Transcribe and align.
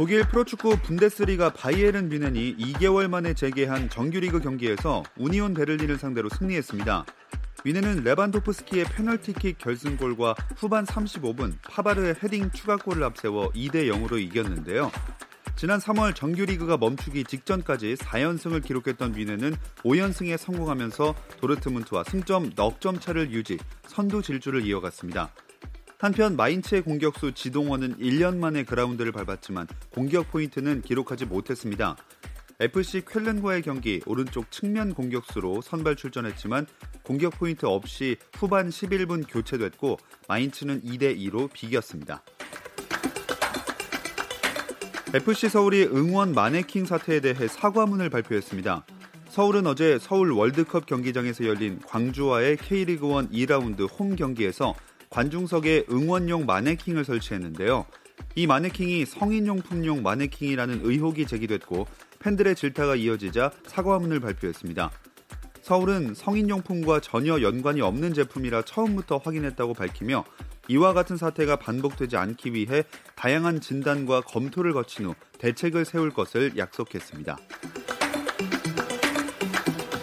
독일 0.00 0.26
프로축구 0.26 0.78
분데스리가 0.78 1.52
바이에른 1.52 2.08
뮌헨이 2.08 2.56
2개월 2.56 3.06
만에 3.06 3.34
재개한 3.34 3.90
정규리그 3.90 4.40
경기에서 4.40 5.02
우니온 5.18 5.52
베를린을 5.52 5.98
상대로 5.98 6.30
승리했습니다. 6.30 7.04
뮌헨은 7.64 8.04
레반도프스키의 8.04 8.86
페널티킥 8.86 9.58
결승골과 9.58 10.36
후반 10.56 10.86
35분 10.86 11.52
파바르의 11.68 12.14
헤딩 12.22 12.50
추가골을 12.52 13.04
앞세워 13.04 13.50
2대 13.50 13.92
0으로 13.92 14.18
이겼는데요. 14.18 14.90
지난 15.56 15.78
3월 15.78 16.14
정규리그가 16.14 16.78
멈추기 16.78 17.24
직전까지 17.24 17.96
4연승을 17.96 18.64
기록했던 18.64 19.12
뮌헨은 19.12 19.54
5연승에 19.84 20.38
성공하면서 20.38 21.14
도르트문트와 21.42 22.04
승점 22.04 22.52
넉 22.56 22.80
점 22.80 22.98
차를 22.98 23.32
유지, 23.32 23.58
선두 23.86 24.22
질주를 24.22 24.64
이어갔습니다. 24.64 25.30
한편 26.00 26.34
마인츠의 26.34 26.80
공격수 26.80 27.32
지동원은 27.32 27.98
1년 27.98 28.38
만에 28.38 28.64
그라운드를 28.64 29.12
밟았지만 29.12 29.66
공격 29.90 30.30
포인트는 30.30 30.80
기록하지 30.80 31.26
못했습니다. 31.26 31.94
FC 32.58 33.02
쾰른과의 33.02 33.60
경기 33.60 34.00
오른쪽 34.06 34.50
측면 34.50 34.94
공격수로 34.94 35.60
선발 35.60 35.96
출전했지만 35.96 36.66
공격 37.02 37.38
포인트 37.38 37.66
없이 37.66 38.16
후반 38.34 38.70
11분 38.70 39.30
교체됐고 39.30 39.98
마인츠는 40.26 40.82
2대 40.84 41.18
2로 41.18 41.52
비겼습니다. 41.52 42.22
FC 45.12 45.50
서울이 45.50 45.84
응원 45.84 46.32
마네킹 46.32 46.86
사태에 46.86 47.20
대해 47.20 47.46
사과문을 47.46 48.08
발표했습니다. 48.08 48.86
서울은 49.28 49.66
어제 49.66 49.98
서울 49.98 50.32
월드컵 50.32 50.86
경기장에서 50.86 51.44
열린 51.44 51.78
광주와의 51.80 52.56
K리그1 52.56 53.30
2라운드 53.30 53.86
홈 53.98 54.16
경기에서 54.16 54.74
관중석에 55.10 55.86
응원용 55.90 56.46
마네킹을 56.46 57.04
설치했는데요. 57.04 57.84
이 58.36 58.46
마네킹이 58.46 59.06
성인용품용 59.06 60.02
마네킹이라는 60.02 60.80
의혹이 60.84 61.26
제기됐고 61.26 61.86
팬들의 62.20 62.54
질타가 62.54 62.94
이어지자 62.94 63.50
사과문을 63.66 64.20
발표했습니다. 64.20 64.90
서울은 65.62 66.14
성인용품과 66.14 67.00
전혀 67.00 67.42
연관이 67.42 67.80
없는 67.80 68.14
제품이라 68.14 68.62
처음부터 68.62 69.18
확인했다고 69.18 69.74
밝히며 69.74 70.24
이와 70.68 70.92
같은 70.92 71.16
사태가 71.16 71.56
반복되지 71.56 72.16
않기 72.16 72.54
위해 72.54 72.84
다양한 73.16 73.60
진단과 73.60 74.20
검토를 74.20 74.72
거친 74.72 75.06
후 75.06 75.14
대책을 75.38 75.84
세울 75.84 76.10
것을 76.10 76.56
약속했습니다. 76.56 77.36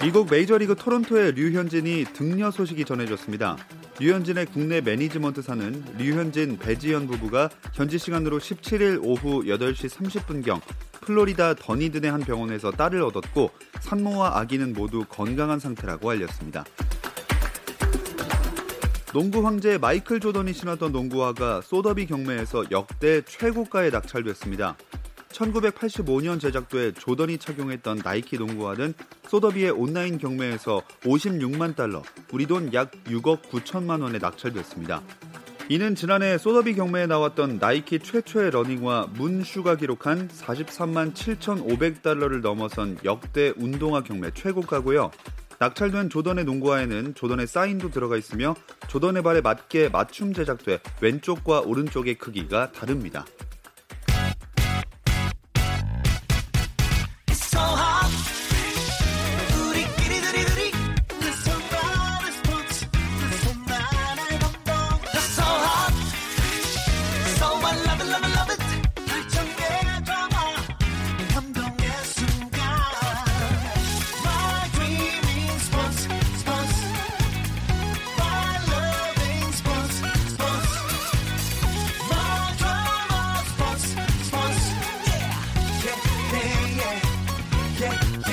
미국 0.02 0.30
메이저리그 0.30 0.76
토론토의 0.76 1.32
류현진이 1.34 2.06
등려 2.14 2.52
소식이 2.52 2.84
전해졌습니다. 2.86 3.58
류현진의 4.00 4.46
국내 4.48 4.80
매니지먼트사는 4.80 5.98
류현진, 5.98 6.60
배지현 6.60 7.08
부부가 7.08 7.50
현지 7.74 7.98
시간으로 7.98 8.38
17일 8.38 9.00
오후 9.04 9.44
8시 9.46 9.90
30분경 9.90 10.62
플로리다 11.02 11.56
더니든의 11.56 12.12
한 12.12 12.22
병원에서 12.22 12.70
딸을 12.72 13.02
얻었고 13.02 13.50
산모와 13.80 14.40
아기는 14.40 14.74
모두 14.74 15.04
건강한 15.10 15.58
상태라고 15.60 16.12
알렸습니다. 16.12 16.64
농구 19.14 19.44
황제 19.44 19.80
마이클 19.80 20.20
조던이 20.20 20.54
신었던 20.54 20.92
농구화가 20.92 21.62
소더비 21.62 22.06
경매에서 22.06 22.66
역대 22.70 23.22
최고가에 23.22 23.90
낙찰됐습니다. 23.90 24.78
1985년 25.32 26.40
제작돼 26.40 26.94
조던이 26.94 27.38
착용했던 27.38 28.02
나이키 28.04 28.38
농구화는 28.38 28.94
소더비의 29.28 29.72
온라인 29.72 30.18
경매에서 30.18 30.82
56만 31.02 31.76
달러, 31.76 32.02
우리 32.32 32.46
돈 32.46 32.74
약 32.74 32.92
6억 33.06 33.44
9천만 33.44 34.02
원에 34.02 34.18
낙찰됐습니다. 34.20 35.02
이는 35.70 35.96
지난해 35.96 36.38
소더비 36.38 36.76
경매에 36.76 37.08
나왔던 37.08 37.60
나이키 37.60 38.00
최초의 38.00 38.52
러닝화 38.52 39.10
문슈가 39.14 39.76
기록한 39.76 40.30
43만 40.30 41.14
7,500달러를 41.14 42.42
넘어선 42.42 42.98
역대 43.04 43.54
운동화 43.58 44.02
경매 44.02 44.32
최고가고요. 44.34 45.12
낙찰된 45.60 46.10
조던의 46.10 46.46
농구화에는 46.46 47.16
조던의 47.16 47.48
사인도 47.48 47.90
들어가 47.90 48.16
있으며 48.16 48.56
조던의 48.88 49.24
발에 49.24 49.42
맞게 49.42 49.90
맞춤 49.90 50.32
제작돼 50.34 50.80
왼쪽과 51.02 51.62
오른쪽의 51.62 52.16
크기가 52.16 52.72
다릅니다. 52.72 53.26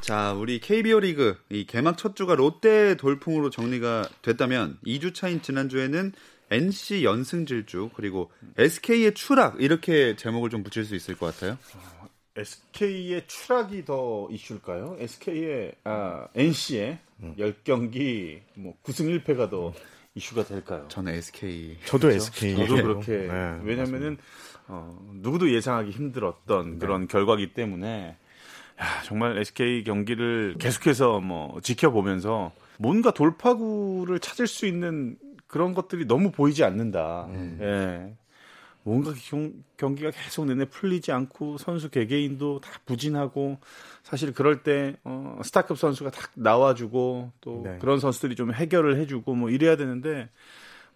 자, 0.00 0.32
우리 0.34 0.60
KBO 0.60 1.00
리그 1.00 1.36
이 1.48 1.64
개막 1.66 1.96
첫 1.96 2.14
주가 2.14 2.34
롯데 2.34 2.96
돌풍으로 2.96 3.50
정리가 3.50 4.08
됐다면 4.22 4.78
2주 4.86 5.14
차인 5.14 5.40
지난주에는 5.40 6.12
NC 6.50 7.04
연승 7.04 7.46
질주 7.46 7.90
그리고 7.94 8.30
SK의 8.58 9.14
추락 9.14 9.60
이렇게 9.62 10.14
제목을 10.16 10.50
좀 10.50 10.62
붙일 10.62 10.84
수 10.84 10.94
있을 10.94 11.16
것 11.16 11.34
같아요. 11.34 11.58
SK의 12.36 13.26
추락이 13.26 13.84
더 13.84 14.28
이슈일까요? 14.30 14.96
SK의 14.98 15.72
아, 15.84 16.26
NC의 16.34 16.98
10경기 17.38 18.40
뭐 18.54 18.74
9승 18.82 19.22
1패가 19.24 19.48
더 19.50 19.72
이슈가 20.14 20.44
될까요? 20.44 20.86
저는 20.88 21.14
SK. 21.14 21.78
저도 21.86 22.10
SK. 22.10 22.56
저도 22.56 22.78
예. 22.78 22.82
그렇게 22.82 23.12
네, 23.12 23.60
왜냐면은 23.64 24.18
어, 24.66 24.96
누구도 25.14 25.52
예상하기 25.52 25.90
힘들었던 25.90 26.78
그런 26.78 27.08
결과기 27.08 27.52
때문에 27.54 28.16
야, 28.80 29.02
정말 29.04 29.38
SK 29.38 29.84
경기를 29.84 30.56
계속해서 30.58 31.20
뭐 31.20 31.60
지켜보면서 31.60 32.52
뭔가 32.78 33.12
돌파구를 33.12 34.18
찾을 34.18 34.46
수 34.46 34.66
있는 34.66 35.16
그런 35.46 35.74
것들이 35.74 36.06
너무 36.06 36.32
보이지 36.32 36.64
않는다. 36.64 37.28
예. 37.60 38.14
뭔가 38.84 39.14
경, 39.28 39.52
경기가 39.78 40.10
계속 40.10 40.44
내내 40.44 40.66
풀리지 40.66 41.10
않고 41.10 41.56
선수 41.56 41.88
개개인도 41.88 42.60
다 42.60 42.70
부진하고 42.84 43.58
사실 44.02 44.32
그럴 44.34 44.62
때 44.62 44.94
어, 45.04 45.40
스타급 45.42 45.78
선수가 45.78 46.10
딱 46.10 46.30
나와주고 46.34 47.32
또 47.40 47.62
네. 47.64 47.78
그런 47.80 47.98
선수들이 47.98 48.36
좀 48.36 48.52
해결을 48.52 48.98
해주고 48.98 49.34
뭐 49.34 49.48
이래야 49.48 49.76
되는데 49.76 50.28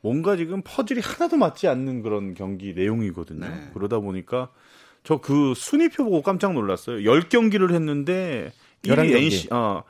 뭔가 0.03 0.37
지금 0.37 0.61
퍼즐이 0.63 1.01
하나도 1.01 1.39
맞지 1.39 1.67
않는 1.67 2.03
그런 2.03 2.35
경기 2.35 2.75
내용이거든요. 2.75 3.49
네. 3.49 3.71
그러다 3.73 4.01
보니까 4.01 4.51
저 5.05 5.19
그 5.21 5.55
순위표 5.57 6.05
보고 6.05 6.23
깜짝 6.23 6.53
놀랐어요. 6.53 6.99
10경기를 6.99 7.73
했는데 7.75 8.53
1위 8.83 8.89
11 8.97 9.11
경기. 9.11 9.25
NC, 9.27 9.49
어, 9.53 9.83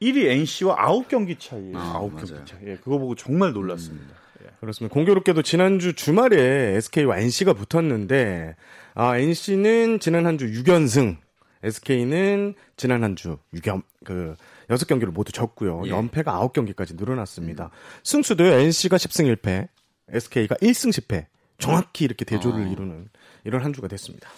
1위 0.00 0.26
NC와 0.30 0.76
9경기 0.76 1.38
차이에요. 1.38 1.78
아, 1.78 2.00
9경기 2.00 2.32
맞아요. 2.32 2.44
차이. 2.44 2.60
예, 2.66 2.76
그거 2.76 2.98
보고 2.98 3.14
정말 3.14 3.52
놀랐습니다. 3.52 4.14
예. 4.44 4.48
그렇습니다. 4.60 4.92
공교롭게도 4.94 5.42
지난주 5.42 5.92
주말에 5.94 6.74
SK와 6.76 7.18
NC가 7.18 7.52
붙었는데 7.54 8.56
아, 8.94 9.16
NC는 9.18 10.00
지난 10.00 10.26
한 10.26 10.38
주 10.38 10.46
6연승, 10.46 11.16
SK는 11.62 12.54
지난 12.76 13.04
한 13.04 13.14
주 13.14 13.38
6연 13.54 13.82
그 14.04 14.34
여섯 14.70 14.86
경기를 14.86 15.12
모두 15.12 15.32
졌고요. 15.32 15.82
예. 15.86 15.90
연패가 15.90 16.32
9경기까지 16.48 16.96
늘어났습니다. 16.98 17.70
승수도 18.02 18.44
NC가 18.44 18.96
10승 18.96 19.34
1패, 19.36 19.68
SK가 20.08 20.56
1승 20.56 20.90
10패. 20.90 21.26
정확히 21.58 22.04
이렇게 22.04 22.24
대조를 22.24 22.66
어. 22.66 22.66
이루는 22.72 23.08
이런 23.44 23.62
한 23.62 23.72
주가 23.72 23.88
됐습니다. 23.88 24.28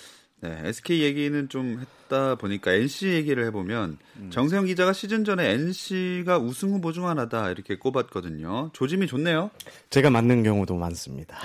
네, 0.44 0.61
SK 0.62 1.00
얘기는 1.00 1.49
좀 1.49 1.81
했다 1.81 2.35
보니까 2.35 2.73
NC 2.73 3.08
얘기를 3.08 3.46
해보면 3.46 3.96
정세영 4.29 4.67
기자가 4.67 4.93
시즌 4.93 5.25
전에 5.25 5.52
NC가 5.52 6.38
우승 6.38 6.70
후보 6.70 6.93
중 6.93 7.08
하나다 7.08 7.50
이렇게 7.50 7.76
꼽았거든요. 7.76 8.69
조짐이 8.75 9.06
좋네요. 9.06 9.50
제가 9.88 10.11
맞는 10.11 10.43
경우도 10.43 10.76
많습니다. 10.76 11.38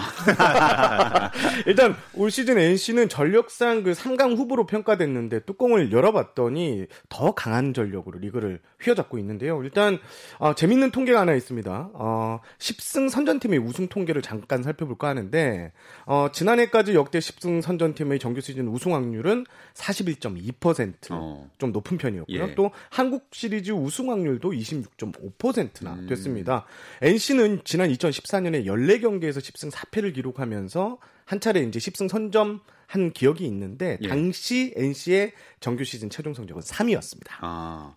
일단 1.66 1.96
올 2.14 2.30
시즌 2.30 2.58
NC는 2.58 3.08
전력상 3.08 3.84
그 3.84 3.94
3강 3.94 4.38
후보로 4.38 4.66
평가됐는데 4.66 5.46
뚜껑을 5.46 5.94
열어봤더니 5.94 6.88
더 7.08 7.32
강한 7.32 7.74
전력으로 7.74 8.20
리그를 8.20 8.60
휘어잡고 8.82 9.18
있는데요. 9.20 9.64
일단 9.64 9.98
어, 10.40 10.54
재밌는 10.54 10.92
통계가 10.92 11.22
하나 11.22 11.34
있습니다. 11.36 11.92
어, 11.94 12.40
10승 12.58 13.10
선전팀의 13.10 13.60
우승 13.60 13.88
통계를 13.88 14.22
잠깐 14.22 14.62
살펴볼까 14.62 15.08
하는데 15.08 15.72
어, 16.06 16.28
지난해까지 16.34 16.96
역대 16.96 17.20
10승 17.20 17.62
선전팀의 17.62 18.20
정규 18.20 18.42
시즌 18.42 18.68
우승 18.68 18.89
확률은 18.92 19.46
41.2%좀 19.74 21.18
어. 21.20 21.50
높은 21.60 21.98
편이었고요. 21.98 22.50
예. 22.50 22.56
또 22.56 22.72
한국 22.90 23.30
시리즈 23.32 23.72
우승 23.72 24.10
확률도 24.10 24.52
26.5%나 24.52 25.94
음. 25.94 26.08
됐습니다. 26.08 26.66
NC는 27.02 27.62
지난 27.64 27.90
2014년에 27.92 28.66
14경기에서 28.66 29.40
10승 29.40 29.72
4패를 29.72 30.14
기록하면서 30.14 30.98
한 31.26 31.40
차례 31.40 31.62
이제 31.62 31.80
10승 31.80 32.10
선점 32.10 32.62
한 32.88 33.12
기억이 33.12 33.46
있는데 33.46 34.00
예. 34.02 34.08
당시 34.08 34.74
NC의 34.76 35.34
정규 35.60 35.84
시즌 35.84 36.10
최종 36.10 36.34
성적은 36.34 36.64
3위였습니다. 36.64 37.28
아, 37.42 37.96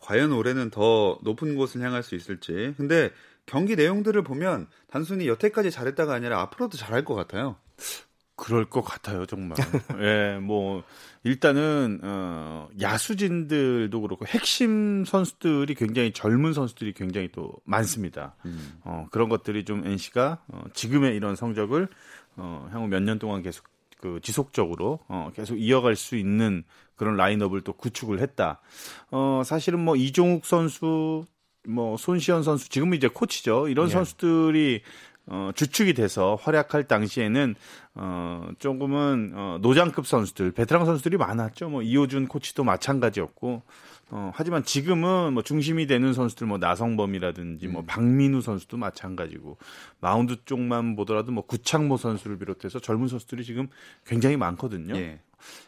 과연 0.00 0.32
올해는 0.32 0.70
더 0.70 1.18
높은 1.22 1.54
곳을 1.54 1.82
향할 1.82 2.02
수 2.02 2.16
있을지. 2.16 2.74
근데 2.76 3.10
경기 3.46 3.76
내용들을 3.76 4.22
보면 4.22 4.66
단순히 4.88 5.28
여태까지 5.28 5.70
잘했다가 5.70 6.12
아니라 6.12 6.40
앞으로도 6.40 6.76
잘할 6.76 7.04
것 7.04 7.14
같아요. 7.14 7.56
그럴 8.36 8.64
것 8.64 8.82
같아요, 8.82 9.26
정말. 9.26 9.56
예, 10.00 10.38
뭐 10.40 10.82
일단은 11.22 12.00
어 12.02 12.68
야수진들도 12.80 14.00
그렇고 14.00 14.26
핵심 14.26 15.04
선수들이 15.04 15.74
굉장히 15.74 16.12
젊은 16.12 16.52
선수들이 16.52 16.94
굉장히 16.94 17.28
또 17.32 17.52
많습니다. 17.64 18.34
음. 18.44 18.78
어 18.82 19.06
그런 19.10 19.28
것들이 19.28 19.64
좀 19.64 19.86
NC가 19.86 20.40
어, 20.48 20.64
지금의 20.74 21.14
이런 21.16 21.36
성적을 21.36 21.88
어 22.36 22.68
향후 22.72 22.88
몇 22.88 23.00
년 23.00 23.18
동안 23.18 23.42
계속 23.42 23.64
그 24.00 24.18
지속적으로 24.22 24.98
어 25.08 25.30
계속 25.34 25.56
이어갈 25.56 25.94
수 25.96 26.16
있는 26.16 26.64
그런 26.96 27.16
라인업을 27.16 27.60
또 27.62 27.72
구축을 27.72 28.20
했다. 28.20 28.60
어 29.10 29.42
사실은 29.44 29.80
뭐 29.80 29.96
이종욱 29.96 30.44
선수 30.44 31.24
뭐 31.66 31.96
손시현 31.96 32.42
선수 32.42 32.68
지금은 32.68 32.96
이제 32.96 33.08
코치죠. 33.08 33.68
이런 33.68 33.86
예. 33.86 33.92
선수들이 33.92 34.82
어, 35.26 35.50
주축이 35.54 35.94
돼서 35.94 36.36
활약할 36.40 36.84
당시에는 36.84 37.54
어, 37.94 38.48
조금은 38.58 39.32
어, 39.34 39.58
노장급 39.62 40.06
선수들, 40.06 40.52
베테랑 40.52 40.84
선수들이 40.84 41.16
많았죠. 41.16 41.68
뭐 41.68 41.82
이호준 41.82 42.28
코치도 42.28 42.64
마찬가지였고. 42.64 43.62
어, 44.10 44.30
하지만 44.34 44.64
지금은 44.64 45.32
뭐 45.32 45.42
중심이 45.42 45.86
되는 45.86 46.12
선수들 46.12 46.46
뭐 46.46 46.58
나성범이라든지 46.58 47.68
뭐 47.68 47.82
박민우 47.86 48.42
선수도 48.42 48.76
마찬가지고 48.76 49.56
마운드 49.98 50.36
쪽만 50.44 50.94
보더라도 50.94 51.32
뭐 51.32 51.44
구창모 51.46 51.96
선수를 51.96 52.38
비롯해서 52.38 52.78
젊은 52.78 53.08
선수들이 53.08 53.44
지금 53.44 53.68
굉장히 54.06 54.36
많거든요. 54.36 54.94
예. 54.96 55.20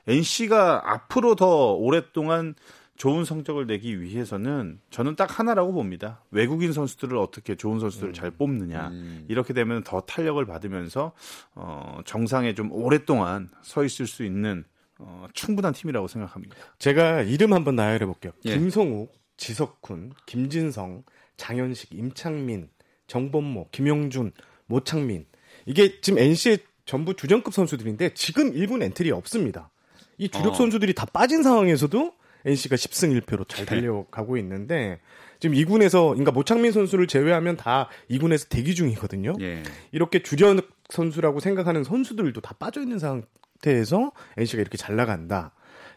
NC가 0.07 0.83
앞으로 0.93 1.35
더 1.35 1.73
오랫동안 1.73 2.55
좋은 2.97 3.25
성적을 3.25 3.67
내기 3.67 4.01
위해서는 4.01 4.81
저는 4.91 5.17
딱 5.17 5.39
하나라고 5.39 5.73
봅니다. 5.73 6.23
외국인 6.31 6.73
선수들을 6.73 7.17
어떻게 7.17 7.55
좋은 7.55 7.79
선수들을 7.79 8.13
잘 8.15 8.31
뽑느냐. 8.31 8.89
음. 8.89 9.27
이렇게 9.29 9.53
되면 9.53 9.83
더 9.85 10.01
탄력을 10.01 10.45
받으면서 10.45 11.13
어, 11.55 12.01
정상에 12.05 12.55
좀 12.55 12.73
오랫동안 12.73 13.49
서 13.63 13.85
있을 13.85 14.07
수 14.07 14.25
있는 14.25 14.65
어, 14.99 15.27
충분한 15.35 15.75
팀이라고 15.75 16.09
생각합니다. 16.09 16.57
제가 16.79 17.23
이름 17.23 17.53
한번 17.53 17.77
나열해 17.77 18.07
볼게요. 18.07 18.33
예. 18.47 18.55
김성욱, 18.55 19.13
지석훈, 19.37 20.13
김진성, 20.25 21.05
장현식, 21.37 21.93
임창민, 21.93 22.71
정범모, 23.07 23.69
김용준, 23.73 24.33
모창민. 24.67 25.27
이게 25.67 26.01
지금 26.01 26.19
NC의 26.19 26.59
전부 26.87 27.15
주전급 27.15 27.53
선수들인데 27.53 28.15
지금 28.15 28.53
1군 28.53 28.83
엔트리 28.83 29.11
없습니다. 29.11 29.71
이 30.19 30.29
주력 30.29 30.53
어. 30.53 30.55
선수들이 30.55 30.95
다 30.95 31.05
빠진 31.05 31.43
상황에서도 31.43 32.13
NC가 32.47 32.77
10승 32.77 33.21
1패로 33.21 33.47
잘 33.49 33.67
달려가고 33.67 34.37
있는데 34.39 35.01
지금 35.41 35.57
2군에서 35.57 36.11
그러니까 36.11 36.31
모창민 36.31 36.73
선수를 36.73 37.07
제외하면 37.09 37.57
다 37.57 37.89
2군에서 38.11 38.49
대기 38.49 38.75
중이거든요. 38.75 39.35
예. 39.41 39.63
이렇게 39.93 40.23
주전 40.23 40.61
선수라고 40.89 41.41
생각하는 41.41 41.85
선수들도 41.85 42.41
다 42.41 42.55
빠져 42.59 42.81
있는 42.81 42.99
상태에서 42.99 44.13
NC가 44.39 44.61
이렇게 44.61 44.79
잘 44.79 44.97
나간다. 44.97 45.53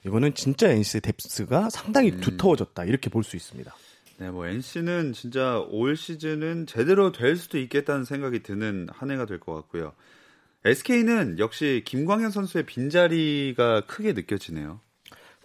이거는 0.05 0.33
진짜 0.33 0.69
NC의 0.69 1.01
depth가 1.01 1.69
상당히 1.69 2.11
두터워졌다. 2.19 2.83
이렇게 2.85 3.09
볼 3.09 3.23
수 3.23 3.35
있습니다. 3.35 3.73
네, 4.17 4.29
뭐 4.31 4.47
NC는 4.47 5.13
진짜 5.13 5.59
올 5.69 5.95
시즌은 5.95 6.65
제대로 6.65 7.11
될 7.13 7.37
수도 7.37 7.57
있겠다는 7.57 8.03
생각이 8.03 8.43
드는 8.43 8.87
한 8.91 9.11
해가 9.11 9.25
될 9.25 9.39
것 9.39 9.53
같고요. 9.55 9.93
SK는 10.65 11.39
역시 11.39 11.83
김광현 11.85 12.31
선수의 12.31 12.65
빈자리가 12.65 13.85
크게 13.85 14.11
느껴지네요. 14.13 14.81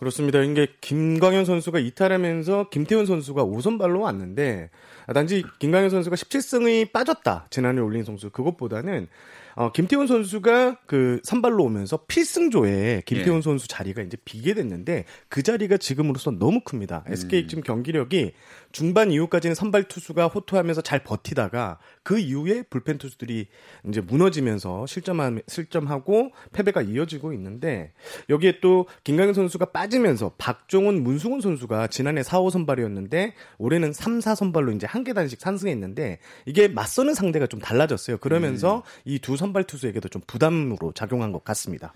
그렇습니다. 0.05 0.43
이게 0.43 0.67
김광현 0.83 1.47
선수가 1.47 1.79
이탈하면서 1.79 2.69
김태훈 2.69 3.07
선수가 3.07 3.43
5선발로 3.43 4.03
왔는데 4.03 4.69
아, 5.07 5.13
단지 5.15 5.43
김광현 5.61 5.89
선수가 5.89 6.15
17승이 6.15 6.93
빠졌다. 6.93 7.47
지난해 7.49 7.81
올린 7.81 8.05
선수 8.05 8.29
그것보다는 8.29 9.09
어, 9.57 9.73
김태훈 9.73 10.07
선수가 10.07 10.81
그 10.87 11.21
선발로 11.23 11.65
오면서 11.65 12.01
필승조에 12.07 13.03
김태훈 13.07 13.39
예. 13.39 13.43
선수 13.43 13.67
자리가 13.67 14.03
이제 14.03 14.19
비게 14.27 14.53
됐는데 14.53 15.07
그 15.29 15.43
자리가 15.43 15.79
지금으로서 15.79 16.33
너무 16.33 16.61
큽니다. 16.61 17.05
SK 17.07 17.47
지금 17.49 17.63
경기력이 17.63 18.33
중반 18.75 19.13
이후까지는 19.13 19.55
선발 19.55 19.85
투수가 19.85 20.27
호투하면서 20.27 20.81
잘 20.81 21.05
버티다가 21.05 21.79
그 22.03 22.19
이후에 22.19 22.65
불펜 22.65 22.99
투수들이 22.99 23.47
이제 23.89 24.01
무너지면서 24.01 24.85
실점하, 24.87 25.31
실점하고 25.47 26.33
패배가 26.53 26.83
이어지고 26.83 27.33
있는데 27.35 27.93
여기에 28.29 28.59
또 28.61 28.87
김강현 29.05 29.33
선수가 29.33 29.67
빠지면서 29.67 30.33
박종훈, 30.39 31.05
문승훈 31.05 31.41
선수가 31.41 31.87
지난해 31.87 32.25
4, 32.25 32.41
5 32.41 32.51
선발이었는데 32.51 33.35
올해는 33.59 33.93
3, 33.93 34.21
4 34.21 34.35
선발로 34.35 34.73
이제 34.73 34.89
한 34.89 35.05
계단씩 35.05 35.41
상승했는데 35.41 36.19
이게 36.45 36.67
맞서는 36.67 37.15
상대가 37.15 37.47
좀 37.47 37.61
달라졌어요. 37.61 38.19
그러면서 38.19 38.83
이두 39.05 39.37
선발 39.37 39.65
투수에게도 39.65 40.09
좀 40.09 40.21
부담으로 40.27 40.91
작용한 40.93 41.31
것 41.31 41.45
같습니다. 41.45 41.95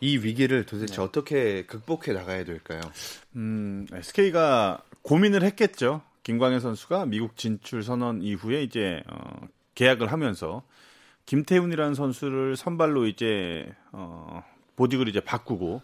이 0.00 0.18
위기를 0.18 0.66
도대체 0.66 1.00
어떻게 1.00 1.64
극복해 1.66 2.12
나가야 2.12 2.42
될까요? 2.44 2.80
음, 3.36 3.86
SK가 3.92 4.82
고민을 5.02 5.42
했겠죠. 5.42 6.02
김광현 6.22 6.60
선수가 6.60 7.06
미국 7.06 7.36
진출 7.36 7.82
선언 7.82 8.22
이후에 8.22 8.62
이제 8.62 9.02
어, 9.08 9.48
계약을 9.74 10.12
하면서 10.12 10.62
김태훈이라는 11.26 11.94
선수를 11.94 12.56
선발로 12.56 13.06
이제 13.06 13.72
어, 13.92 14.42
보직을 14.76 15.08
이제 15.08 15.20
바꾸고 15.20 15.82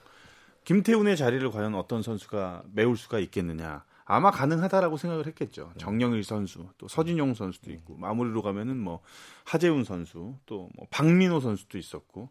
김태훈의 0.65 1.17
자리를 1.17 1.51
과연 1.51 1.75
어떤 1.75 2.03
선수가 2.03 2.65
메울 2.73 2.97
수가 2.97 3.19
있겠느냐. 3.19 3.85
아마 4.11 4.31
가능하다라고 4.31 4.97
생각을 4.97 5.27
했겠죠. 5.27 5.71
정영일 5.77 6.25
선수, 6.25 6.67
또 6.79 6.89
서진용 6.89 7.35
선수도 7.35 7.71
있고 7.73 7.97
마무리로 7.97 8.41
가면은 8.43 8.79
뭐 8.79 9.01
하재훈 9.45 9.85
선수, 9.85 10.35
또 10.47 10.71
뭐 10.77 10.87
박민호 10.91 11.41
선수도 11.41 11.77
있었고 11.77 12.31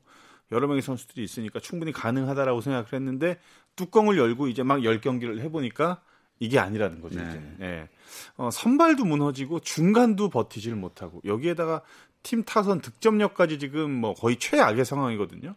여러 0.51 0.67
명의 0.67 0.82
선수들이 0.82 1.24
있으니까 1.24 1.60
충분히 1.60 1.91
가능하다라고 1.91 2.62
생각을 2.62 2.88
했는데 2.94 3.39
뚜껑을 3.75 4.17
열고 4.17 4.48
이제 4.48 4.63
막 4.63 4.84
열 4.84 5.01
경기를 5.01 5.39
해보니까 5.41 6.01
이게 6.39 6.60
아니라는 6.60 7.01
거죠. 7.01 7.20
네. 7.20 7.24
이제는. 7.24 7.58
예. 7.62 7.89
어, 8.38 8.50
선발도 8.51 9.06
무너지고 9.06 9.60
중간도 9.60 10.29
버티질 10.29 10.75
못하고 10.75 11.22
여기에다가 11.25 11.82
팀 12.24 12.44
타선 12.44 12.82
득점력까지 12.82 13.60
지금 13.60 13.91
뭐 13.91 14.13
거의 14.13 14.38
최악의 14.38 14.86
상황이거든요. 14.86 15.56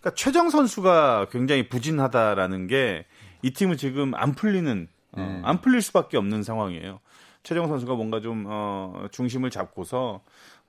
그러니까 0.00 0.14
최정 0.14 0.50
선수가 0.50 1.28
굉장히 1.30 1.68
부진하다라는 1.68 2.66
게 2.66 3.06
이 3.42 3.50
팀은 3.52 3.76
지금 3.76 4.14
안 4.14 4.34
풀리는 4.34 4.88
어, 5.12 5.20
음. 5.20 5.42
안 5.44 5.60
풀릴 5.60 5.80
수밖에 5.82 6.16
없는 6.16 6.42
상황이에요. 6.42 7.00
최정 7.42 7.68
선수가 7.68 7.94
뭔가 7.94 8.20
좀 8.20 8.44
어, 8.48 9.06
중심을 9.12 9.50
잡고서 9.50 10.22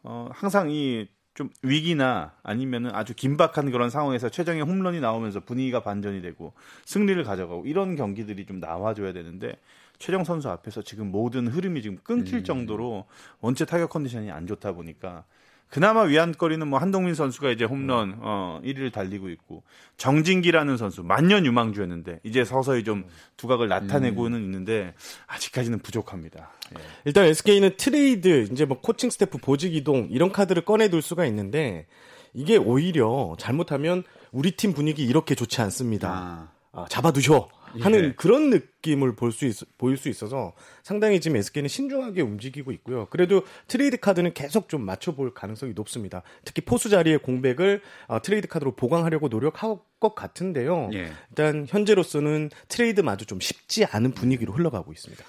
어, 0.04 0.30
항상 0.32 0.70
이 0.70 1.08
좀 1.40 1.50
위기나 1.62 2.34
아니면은 2.44 2.94
아주 2.94 3.14
긴박한 3.16 3.72
그런 3.72 3.90
상황에서 3.90 4.28
최정의 4.28 4.62
홈런이 4.62 5.00
나오면서 5.00 5.40
분위기가 5.40 5.80
반전이 5.80 6.22
되고 6.22 6.52
승리를 6.84 7.24
가져가고 7.24 7.66
이런 7.66 7.96
경기들이 7.96 8.46
좀 8.46 8.60
나와줘야 8.60 9.14
되는데 9.14 9.56
최정 10.00 10.26
선수 10.26 10.50
앞에서 10.50 10.82
지금 10.82 11.10
모든 11.12 11.48
흐름이 11.48 11.82
지금 11.82 11.98
끊길 12.04 12.44
정도로 12.44 13.06
원체 13.40 13.64
타격 13.64 13.90
컨디션이 13.90 14.32
안 14.32 14.48
좋다 14.48 14.74
보니까 14.74 15.24
그나마 15.70 16.02
위안거리는 16.02 16.68
뭐 16.68 16.80
한동민 16.80 17.14
선수가 17.14 17.52
이제 17.52 17.64
홈런 17.64 18.18
어 18.22 18.60
1위를 18.64 18.92
달리고 18.92 19.30
있고 19.30 19.64
정진기라는 19.98 20.78
선수 20.78 21.04
만년 21.04 21.46
유망주였는데 21.46 22.22
이제 22.24 22.44
서서히 22.44 22.84
좀 22.84 23.06
두각을 23.38 23.68
나타내고는 23.68 24.42
있는데 24.44 24.96
아직까지는 25.28 25.80
부족합니다. 25.80 26.52
예. 26.76 26.82
일단 27.06 27.26
SK는 27.26 27.78
트레이드, 27.78 28.48
이제 28.52 28.66
뭐 28.66 28.82
코칭 28.82 29.12
스태프 29.12 29.38
보직 29.38 29.76
이동 29.76 30.08
이런 30.10 30.32
카드를 30.32 30.64
꺼내들 30.66 31.02
수가 31.04 31.26
있는데 31.26 31.86
이게 32.34 32.58
오히려 32.58 33.36
잘못하면 33.38 34.04
우리 34.32 34.52
팀 34.52 34.74
분위기 34.74 35.04
이렇게 35.04 35.36
좋지 35.36 35.62
않습니다. 35.62 36.10
아, 36.10 36.50
아, 36.72 36.86
잡아드셔 36.90 37.48
하는 37.80 38.04
예. 38.04 38.14
그런 38.16 38.50
느낌을 38.50 39.16
볼수 39.16 39.46
있, 39.46 39.56
보일 39.78 39.98
수 39.98 40.10
있어서 40.10 40.54
상당히 40.84 41.20
지금 41.20 41.38
SK는 41.38 41.68
신중하게 41.68 42.22
움직이고 42.22 42.72
있고요. 42.72 43.08
그래도 43.10 43.44
트레이드 43.68 43.98
카드는 43.98 44.34
계속 44.34 44.70
좀 44.70 44.82
맞춰볼 44.86 45.34
가능성이 45.34 45.74
높습니다. 45.74 46.24
특히 46.46 46.62
포수 46.62 46.90
자리의 46.90 47.20
공백을 47.20 47.82
어, 48.08 48.22
트레이드 48.22 48.48
카드로 48.48 48.76
보강하려고 48.76 49.28
노력할 49.28 49.78
것 50.00 50.16
같은데요. 50.16 50.90
예. 50.94 51.12
일단 51.30 51.66
현재로서는 51.68 52.50
트레이드 52.68 53.02
마저 53.02 53.26
좀 53.26 53.40
쉽지 53.40 53.86
않은 53.86 54.12
분위기로 54.12 54.54
흘러가고 54.54 54.92
있습니다. 54.92 55.24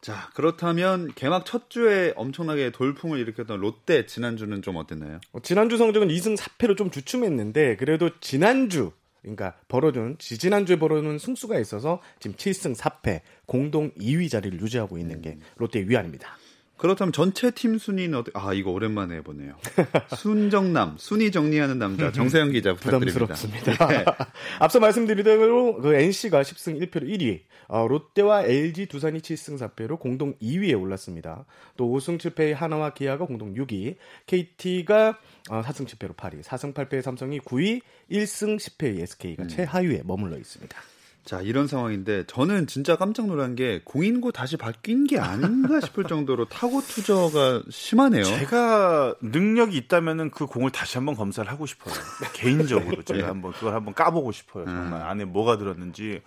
자 0.00 0.30
그렇다면 0.34 1.12
개막 1.14 1.44
첫 1.44 1.68
주에 1.68 2.14
엄청나게 2.16 2.70
돌풍을 2.72 3.18
일으켰던 3.18 3.60
롯데 3.60 4.06
지난주는 4.06 4.62
좀 4.62 4.76
어땠나요? 4.76 5.20
어, 5.32 5.40
지난주 5.40 5.76
성적은 5.76 6.08
2승 6.08 6.38
4패로 6.38 6.76
좀 6.76 6.90
주춤했는데 6.90 7.76
그래도 7.76 8.08
지난주 8.20 8.92
그러니까 9.22 9.54
벌어둔 9.68 10.16
지- 10.18 10.38
지난주에 10.38 10.76
벌어둔 10.76 11.18
승수가 11.18 11.58
있어서 11.60 12.00
지금 12.18 12.36
7승 12.36 12.74
4패 12.76 13.20
공동 13.46 13.90
2위 13.92 14.30
자리를 14.30 14.60
유지하고 14.60 14.98
있는 14.98 15.20
게 15.20 15.38
롯데의 15.56 15.88
위안입니다. 15.88 16.36
그렇다면 16.78 17.12
전체 17.12 17.50
팀 17.50 17.76
순위는 17.76 18.18
어떻게? 18.18 18.38
아 18.38 18.54
이거 18.54 18.70
오랜만에 18.70 19.16
해보네요. 19.16 19.54
순정남 20.16 20.96
순위 20.98 21.30
정리하는 21.30 21.78
남자 21.78 22.10
정세영 22.10 22.52
기자 22.52 22.72
부탁드립니다. 22.74 23.34
부담스럽습니다. 23.34 23.86
네. 23.88 24.04
앞서 24.58 24.80
말씀드린 24.80 25.22
대로 25.24 25.76
그 25.80 25.94
NC가 25.94 26.40
10승 26.40 26.80
1패로 26.80 27.02
1위, 27.06 27.40
어, 27.70 27.86
롯데와 27.86 28.42
LG 28.42 28.86
두산이 28.86 29.20
7승 29.20 29.56
4패로 29.56 30.00
공동 30.00 30.34
2위에 30.42 30.78
올랐습니다. 30.78 31.44
또 31.76 31.86
5승 31.86 32.18
7패의 32.18 32.52
하나와 32.52 32.92
기아가 32.92 33.26
공동 33.26 33.54
6위, 33.54 33.94
KT가 34.26 35.16
어, 35.48 35.62
4승 35.62 35.86
7패로 35.86 36.16
8위, 36.16 36.42
4승 36.42 36.74
8패의 36.74 37.02
삼성이 37.02 37.38
9위, 37.38 37.80
1승 38.10 38.56
10패의 38.56 38.96
음. 38.96 39.02
SK가 39.02 39.46
최하위에 39.46 40.02
머물러 40.04 40.36
있습니다. 40.36 40.76
자 41.24 41.40
이런 41.42 41.68
상황인데 41.68 42.24
저는 42.26 42.66
진짜 42.66 42.96
깜짝 42.96 43.26
놀란 43.26 43.54
게 43.54 43.82
공인구 43.84 44.32
다시 44.32 44.56
바뀐 44.56 45.06
게 45.06 45.20
아닌가 45.20 45.78
싶을 45.80 46.04
정도로 46.04 46.46
타고 46.46 46.80
투저가 46.80 47.62
심하네요. 47.70 48.24
제가 48.24 49.14
능력이 49.20 49.76
있다면은 49.76 50.30
그 50.30 50.46
공을 50.46 50.70
다시 50.70 50.96
한번 50.96 51.14
검사를 51.14 51.48
하고 51.48 51.66
싶어요. 51.66 51.94
개인적으로 52.34 53.02
제가 53.04 53.28
한번 53.28 53.52
그걸 53.52 53.74
한번 53.74 53.94
까보고 53.94 54.32
싶어요. 54.32 54.64
정말 54.64 55.02
안에 55.02 55.24
뭐가 55.24 55.56
들었는지. 55.56 56.20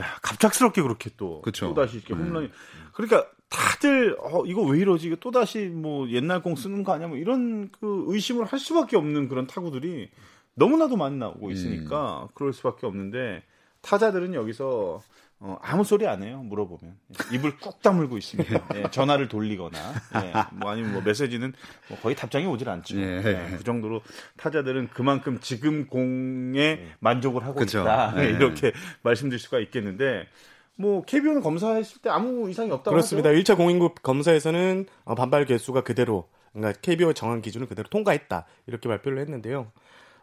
야 0.00 0.04
갑작스럽게 0.22 0.82
그렇게 0.82 1.10
또 1.16 1.42
그쵸. 1.42 1.68
또 1.68 1.74
다시 1.74 1.98
이렇게 1.98 2.14
홈런이. 2.14 2.50
그러니까 2.94 3.26
다들 3.48 4.16
어 4.20 4.44
이거 4.46 4.62
왜 4.62 4.78
이러지? 4.78 5.08
이거 5.08 5.16
또 5.16 5.30
다시 5.30 5.66
뭐 5.66 6.08
옛날 6.08 6.42
공 6.42 6.56
쓰는 6.56 6.84
거 6.84 6.92
아니야? 6.92 7.08
뭐 7.08 7.16
이런 7.18 7.70
그 7.70 8.04
의심을 8.08 8.46
할 8.46 8.58
수밖에 8.58 8.96
없는 8.96 9.28
그런 9.28 9.46
타구들이 9.46 10.10
너무나도 10.54 10.96
많이 10.96 11.16
나오고 11.16 11.50
있으니까 11.50 12.28
그럴 12.34 12.52
수밖에 12.52 12.86
없는데 12.86 13.42
타자들은 13.82 14.34
여기서 14.34 15.02
어, 15.44 15.58
아무 15.60 15.82
소리 15.82 16.06
안 16.06 16.22
해요. 16.22 16.40
물어보면 16.44 16.96
입을 17.32 17.58
꾹 17.58 17.82
다물고 17.82 18.16
있습니다. 18.16 18.64
예, 18.76 18.82
전화를 18.92 19.26
돌리거나 19.26 19.78
예, 20.22 20.32
뭐 20.52 20.70
아니면 20.70 20.92
뭐 20.92 21.02
메시지는 21.02 21.52
뭐 21.88 21.98
거의 21.98 22.14
답장이 22.14 22.46
오질 22.46 22.68
않죠. 22.68 22.96
예. 23.00 23.22
예, 23.24 23.56
그 23.56 23.64
정도로 23.64 24.02
타자들은 24.36 24.90
그만큼 24.92 25.40
지금 25.40 25.88
공에 25.88 26.86
만족을 27.00 27.42
하고 27.42 27.54
그쵸. 27.58 27.80
있다 27.80 28.14
예. 28.18 28.30
이렇게 28.30 28.72
말씀드릴 29.02 29.40
수가 29.40 29.58
있겠는데 29.58 30.28
뭐 30.76 31.02
KBO는 31.04 31.40
검사했을 31.42 32.00
때 32.02 32.08
아무 32.08 32.48
이상이 32.48 32.70
없다고 32.70 32.90
그렇습니다. 32.90 33.30
하죠. 33.30 33.40
1차 33.40 33.56
공인구 33.56 33.96
검사에서는 34.00 34.86
어, 35.04 35.16
반발 35.16 35.44
개수가 35.44 35.80
그대로, 35.82 36.28
그러니까 36.52 36.78
KBO의 36.80 37.14
정한 37.14 37.42
기준을 37.42 37.66
그대로 37.66 37.88
통과했다. 37.88 38.46
이렇게 38.68 38.88
발표를 38.88 39.18
했는데요. 39.18 39.72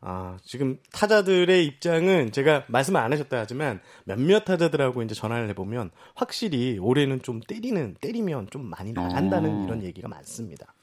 아, 0.02 0.38
지금 0.44 0.78
타자들의 0.94 1.66
입장은 1.66 2.32
제가 2.32 2.64
말씀을 2.68 3.02
안 3.02 3.12
하셨다 3.12 3.40
하지만 3.40 3.82
몇몇 4.06 4.46
타자들하고 4.46 5.04
이제 5.04 5.14
전화를 5.14 5.50
해보면 5.50 5.92
확실히 6.16 6.80
올해는 6.80 7.22
좀 7.22 7.42
때리는, 7.42 7.96
때리면 8.00 8.48
좀 8.50 8.66
많이 8.70 8.94
나간다는 8.94 9.62
어. 9.62 9.64
이런 9.66 9.84
얘기가 9.84 10.08
많습니다. 10.08 10.74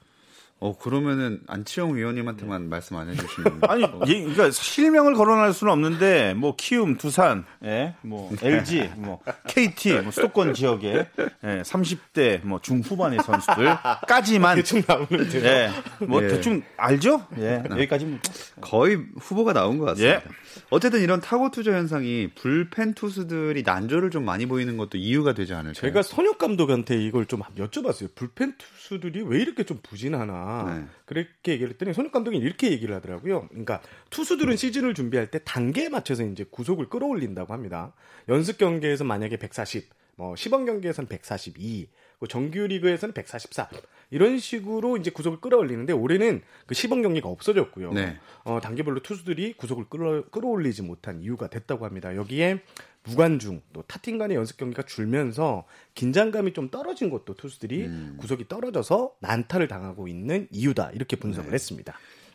어 0.58 0.74
그러면은 0.76 1.40
안치홍 1.46 1.96
위원님한테만 1.96 2.70
말씀 2.70 2.96
안 2.96 3.10
해주시면 3.10 3.60
아니, 3.68 3.82
예, 4.06 4.20
그러니까 4.20 4.50
실명을 4.50 5.12
거론할 5.12 5.52
수는 5.52 5.70
없는데 5.70 6.32
뭐 6.32 6.54
키움, 6.56 6.96
두산, 6.96 7.44
예, 7.62 7.94
뭐 8.00 8.32
LG, 8.40 8.92
뭐 8.96 9.20
KT, 9.48 10.00
뭐 10.00 10.10
수도권 10.10 10.54
지역의 10.54 11.06
예, 11.44 11.62
30대 11.62 12.40
뭐 12.42 12.58
중후반의 12.62 13.18
선수들까지만 13.22 14.56
대충 14.56 14.82
나오는 14.86 15.28
대로. 15.28 15.46
예, 15.46 15.70
뭐 16.06 16.22
예. 16.24 16.28
대충 16.28 16.62
알죠? 16.78 17.26
예, 17.38 17.62
여기까지입니다. 17.70 18.22
거의 18.62 18.98
후보가 19.18 19.52
나온 19.52 19.76
것 19.76 19.84
같습니다. 19.84 20.16
예. 20.16 20.22
어쨌든 20.70 21.02
이런 21.02 21.20
타고 21.20 21.50
투저 21.50 21.72
현상이 21.72 22.30
불펜 22.34 22.94
투수들이 22.94 23.62
난조를 23.62 24.10
좀 24.10 24.24
많이 24.24 24.46
보이는 24.46 24.78
것도 24.78 24.96
이유가 24.96 25.34
되지 25.34 25.52
않을까요? 25.52 25.74
제가 25.74 26.02
선혁 26.02 26.38
감독한테 26.38 26.96
이걸 26.96 27.26
좀 27.26 27.42
여쭤봤어요. 27.58 28.08
불펜 28.14 28.54
투수들이 28.56 29.22
왜 29.22 29.40
이렇게 29.40 29.64
좀 29.64 29.78
부진하나. 29.82 30.45
네. 30.46 30.84
그렇게 31.04 31.52
얘기를 31.52 31.70
했더니 31.72 31.92
선혁 31.92 32.12
감독이 32.12 32.36
이렇게 32.36 32.70
얘기를 32.70 32.94
하더라고요. 32.94 33.48
그러니까 33.48 33.80
투수들은 34.10 34.56
시즌을 34.56 34.94
준비할 34.94 35.30
때 35.30 35.40
단계에 35.44 35.88
맞춰서 35.88 36.24
이제 36.24 36.44
구속을 36.50 36.88
끌어올린다고 36.88 37.52
합니다. 37.52 37.92
연습 38.28 38.58
경기에서 38.58 39.04
만약에 39.04 39.36
140, 39.36 39.88
뭐 40.16 40.36
시범 40.36 40.64
경기에서는 40.64 41.08
142, 41.08 41.88
그 42.18 42.28
정규 42.28 42.66
리그에서는 42.66 43.12
144 43.12 43.68
이런 44.10 44.38
식으로 44.38 44.96
이제 44.96 45.10
구속을 45.10 45.40
끌어올리는데 45.40 45.92
올해는 45.92 46.42
그 46.66 46.74
시범 46.74 47.02
경기가 47.02 47.28
없어졌고요. 47.28 47.92
네. 47.92 48.18
어, 48.44 48.60
단계별로 48.62 49.00
투수들이 49.00 49.54
구속을 49.54 49.86
끌어, 49.88 50.24
끌어올리지 50.30 50.82
못한 50.82 51.20
이유가 51.20 51.48
됐다고 51.48 51.84
합니다. 51.84 52.14
여기에 52.16 52.62
무관중 53.06 53.62
또 53.72 53.82
타팀 53.82 54.18
간의 54.18 54.36
연습 54.36 54.56
경기가 54.56 54.82
줄면서 54.82 55.64
긴장감이 55.94 56.52
좀 56.52 56.70
떨어진 56.70 57.10
것도 57.10 57.34
투수들이 57.34 57.88
구속이 58.18 58.48
떨어져서 58.48 59.14
난타를 59.20 59.68
당하고 59.68 60.08
있는 60.08 60.48
이유다 60.50 60.90
이렇게 60.92 61.16
분석을 61.16 61.52
했습니다. 61.52 61.94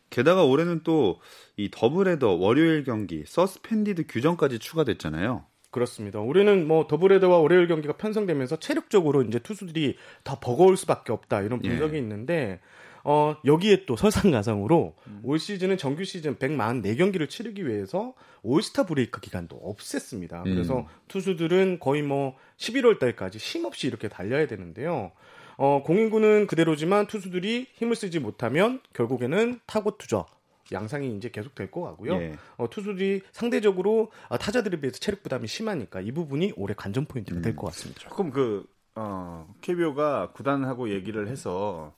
게다가 0.10 0.44
올해는 0.44 0.82
또 0.84 1.20
이 1.62 1.70
더블헤더 1.72 2.32
월요일 2.34 2.84
경기 2.84 3.24
서스펜디드 3.28 4.06
규정까지 4.10 4.60
추가됐잖아요. 4.60 5.46
그렇습니다. 5.70 6.20
올해는 6.20 6.68
뭐 6.68 6.88
더블헤더와 6.88 7.38
월요일 7.38 7.68
경기가 7.68 7.96
편성되면서 7.98 8.58
체력적으로 8.58 9.22
이제 9.22 9.40
투수들이 9.40 9.96
더 10.24 10.40
버거울 10.40 10.76
수밖에 10.76 11.14
없다 11.14 11.42
이런 11.42 11.62
분석이 11.62 11.94
예. 11.94 12.00
있는데 12.00 12.60
어 13.04 13.36
여기에 13.46 13.86
또 13.86 13.96
설상가상으로 13.96 14.96
올 15.24 15.40
시즌은 15.40 15.78
정규 15.78 16.04
시즌 16.04 16.36
144경기를 16.38 17.30
치르기 17.30 17.68
위해서 17.68 18.14
올스타 18.44 18.86
브레이크 18.86 19.20
기간도 19.22 19.60
없앴습니다. 19.60 20.44
그래서 20.44 20.88
투수들은 21.08 21.80
거의 21.80 22.02
뭐 22.02 22.36
11월 22.58 23.00
달까지 23.00 23.40
쉼없이 23.40 23.88
이렇게 23.88 24.08
달려야 24.08 24.48
되는데요. 24.48 25.12
어 25.58 25.84
공인구는 25.84 26.48
그대로지만 26.48 27.08
투수들이 27.08 27.68
힘을 27.74 27.96
쓰지 27.96 28.20
못하면 28.20 28.80
결국에는 28.94 29.60
타고 29.66 29.98
투저 29.98 30.26
양상이 30.72 31.16
이제 31.18 31.30
계속 31.30 31.54
될 31.54 31.70
것 31.70 31.82
같고요. 31.82 32.14
예. 32.14 32.36
어, 32.56 32.70
투수들이 32.70 33.22
상대적으로 33.34 34.10
어, 34.30 34.38
타자들에 34.38 34.80
비해서 34.80 35.00
체력 35.00 35.22
부담이 35.22 35.46
심하니까 35.48 36.00
이 36.00 36.12
부분이 36.14 36.54
올해 36.56 36.74
관전 36.76 37.06
포인트가 37.06 37.42
될것 37.42 37.66
같습니다. 37.66 38.00
조금 38.02 38.30
그 38.32 38.66
어, 38.96 39.54
KBO가 39.62 40.32
구단하고 40.32 40.90
얘기를 40.90 41.28
해서 41.28 41.94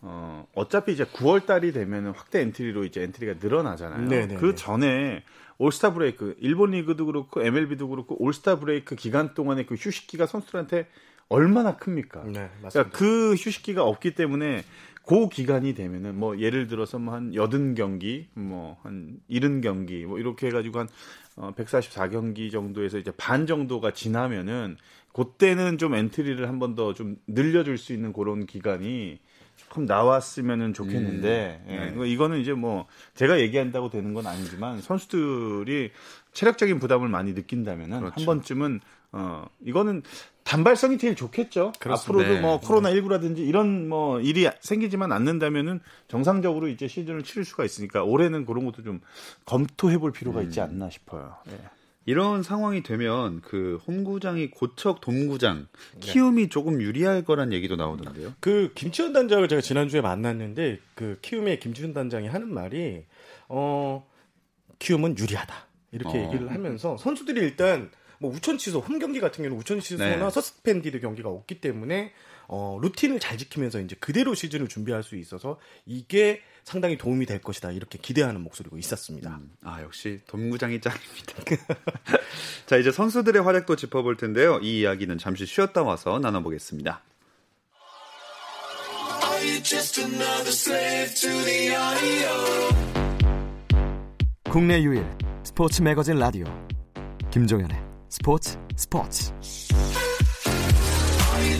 어, 0.00 0.46
어차피 0.54 0.92
이제 0.92 1.04
9월 1.04 1.44
달이 1.46 1.72
되면 1.72 2.08
확대 2.14 2.40
엔트리로 2.40 2.84
이제 2.84 3.02
엔트리가 3.02 3.34
늘어나잖아요. 3.40 4.08
네네네. 4.08 4.34
그 4.36 4.54
전에 4.54 5.24
올스타 5.58 5.92
브레이크, 5.92 6.36
일본 6.38 6.70
리그도 6.70 7.06
그렇고 7.06 7.42
MLB도 7.42 7.88
그렇고 7.88 8.16
올스타 8.22 8.60
브레이크 8.60 8.94
기간 8.94 9.34
동안의 9.34 9.66
그 9.66 9.74
휴식기가 9.74 10.26
선수들한테 10.26 10.86
얼마나 11.28 11.76
큽니까? 11.76 12.22
네, 12.24 12.48
맞습니다. 12.62 12.68
그러니까 12.70 12.90
그 12.98 13.32
휴식기가 13.34 13.82
없기 13.82 14.14
때문에 14.14 14.62
그 15.04 15.28
기간이 15.28 15.74
되면은 15.74 16.16
뭐 16.16 16.38
예를 16.38 16.68
들어서 16.68 16.98
뭐 16.98 17.14
한 17.14 17.34
여든 17.34 17.74
경기, 17.74 18.28
뭐 18.34 18.78
한 18.82 19.18
일흔 19.26 19.60
경기, 19.62 20.04
뭐 20.06 20.18
이렇게 20.20 20.46
해가지고 20.46 20.78
한 20.80 20.88
어, 21.36 21.52
144경기 21.56 22.52
정도에서 22.52 22.98
이제 22.98 23.10
반 23.16 23.46
정도가 23.46 23.92
지나면은 23.92 24.76
그때는 25.12 25.78
좀 25.78 25.94
엔트리를 25.94 26.46
한 26.46 26.58
번 26.60 26.74
더 26.76 26.92
좀 26.94 27.16
늘려줄 27.26 27.78
수 27.78 27.92
있는 27.92 28.12
그런 28.12 28.46
기간이 28.46 29.18
조금 29.68 29.84
나왔으면은 29.84 30.72
좋겠는데 30.72 31.62
음, 31.66 31.70
예, 31.70 31.76
네. 31.78 31.90
이거- 31.94 32.06
이거는 32.06 32.40
이제 32.40 32.52
뭐 32.52 32.86
제가 33.14 33.38
얘기한다고 33.40 33.90
되는 33.90 34.14
건 34.14 34.26
아니지만 34.26 34.80
선수들이 34.80 35.90
체력적인 36.32 36.78
부담을 36.78 37.08
많이 37.08 37.34
느낀다면은 37.34 38.00
그렇죠. 38.00 38.14
한 38.16 38.26
번쯤은 38.26 38.80
어 39.12 39.46
이거는 39.64 40.02
단발성이 40.44 40.98
제일 40.98 41.14
좋겠죠. 41.14 41.72
그렇습니다. 41.78 42.20
앞으로도 42.22 42.34
네. 42.34 42.40
뭐 42.40 42.60
코로나 42.60 42.90
19라든지 42.92 43.38
이런 43.38 43.88
뭐 43.88 44.20
일이 44.20 44.48
생기지만 44.60 45.12
않는다면은 45.12 45.80
정상적으로 46.08 46.68
이제 46.68 46.88
시즌을 46.88 47.22
치를 47.22 47.44
수가 47.44 47.64
있으니까 47.64 48.02
올해는 48.04 48.44
그런 48.46 48.64
것도 48.66 48.82
좀 48.82 49.00
검토해 49.44 49.98
볼 49.98 50.12
필요가 50.12 50.42
있지 50.42 50.60
않나 50.60 50.88
싶어요. 50.90 51.36
예. 51.50 51.58
이런 52.08 52.42
상황이 52.42 52.82
되면 52.82 53.42
그 53.42 53.78
홈구장이 53.86 54.50
고척 54.50 55.02
돔구장 55.02 55.66
네. 55.92 56.00
키움이 56.00 56.48
조금 56.48 56.80
유리할 56.80 57.22
거란 57.22 57.52
얘기도 57.52 57.76
나오던데요. 57.76 58.32
그 58.40 58.72
김치현 58.74 59.12
단장을 59.12 59.46
제가 59.46 59.60
지난주에 59.60 60.00
만났는데 60.00 60.78
그 60.94 61.18
키움의 61.20 61.60
김치현 61.60 61.92
단장이 61.92 62.26
하는 62.26 62.48
말이 62.48 63.04
어 63.50 64.08
키움은 64.78 65.18
유리하다 65.18 65.54
이렇게 65.92 66.16
어. 66.16 66.24
얘기를 66.24 66.50
하면서 66.50 66.96
선수들이 66.96 67.42
일단 67.42 67.90
뭐 68.18 68.32
우천 68.32 68.56
취소 68.56 68.78
홈 68.78 68.98
경기 68.98 69.20
같은 69.20 69.44
경우는 69.44 69.60
우천 69.60 69.80
취소나 69.80 70.16
네. 70.16 70.30
서스펜디드 70.30 71.00
경기가 71.00 71.28
없기 71.28 71.60
때문에 71.60 72.12
어 72.48 72.78
루틴을 72.80 73.20
잘 73.20 73.36
지키면서 73.36 73.80
이제 73.80 73.94
그대로 74.00 74.34
시즌을 74.34 74.68
준비할 74.68 75.02
수 75.02 75.16
있어서 75.16 75.60
이게 75.84 76.42
상당히 76.64 76.96
도움이 76.96 77.26
될 77.26 77.40
것이다 77.40 77.72
이렇게 77.72 77.98
기대하는 77.98 78.40
목소리가 78.40 78.76
있었습니다. 78.78 79.38
아 79.62 79.82
역시 79.82 80.20
돔구장이 80.26 80.80
짱입니다. 80.80 81.44
자 82.66 82.76
이제 82.76 82.90
선수들의 82.90 83.42
활약도 83.42 83.76
짚어볼 83.76 84.16
텐데요. 84.16 84.58
이 84.62 84.80
이야기는 84.80 85.18
잠시 85.18 85.44
쉬었다 85.46 85.82
와서 85.82 86.18
나눠보겠습니다. 86.18 87.02
국내 94.50 94.82
유일 94.82 95.06
스포츠 95.44 95.82
매거진 95.82 96.18
라디오 96.18 96.46
김종현의 97.30 97.76
스포츠 98.08 98.58
스포츠 98.74 99.32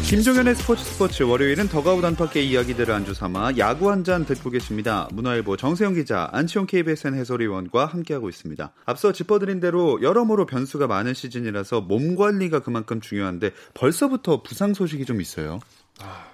김종현의 0.08 0.54
스포츠 0.54 0.84
스포츠 0.84 1.22
월요일은 1.22 1.68
더가우 1.68 2.00
단팎의 2.00 2.48
이야기들을 2.48 2.92
안주 2.92 3.12
삼아 3.14 3.58
야구 3.58 3.90
한 3.90 4.04
잔 4.04 4.24
듣고 4.24 4.48
계십니다. 4.50 5.06
문화일보 5.12 5.56
정세영 5.58 5.94
기자, 5.94 6.28
안치홍 6.32 6.66
KBSN 6.66 7.14
해설위원과 7.14 7.84
함께하고 7.86 8.28
있습니다. 8.30 8.72
앞서 8.86 9.12
짚어드린 9.12 9.60
대로 9.60 10.00
여러모로 10.00 10.46
변수가 10.46 10.86
많은 10.86 11.12
시즌이라서 11.12 11.82
몸 11.82 12.16
관리가 12.16 12.60
그만큼 12.60 13.00
중요한데 13.02 13.50
벌써부터 13.74 14.42
부상 14.42 14.72
소식이 14.72 15.04
좀 15.04 15.20
있어요. 15.20 15.60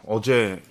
어제 0.07 0.63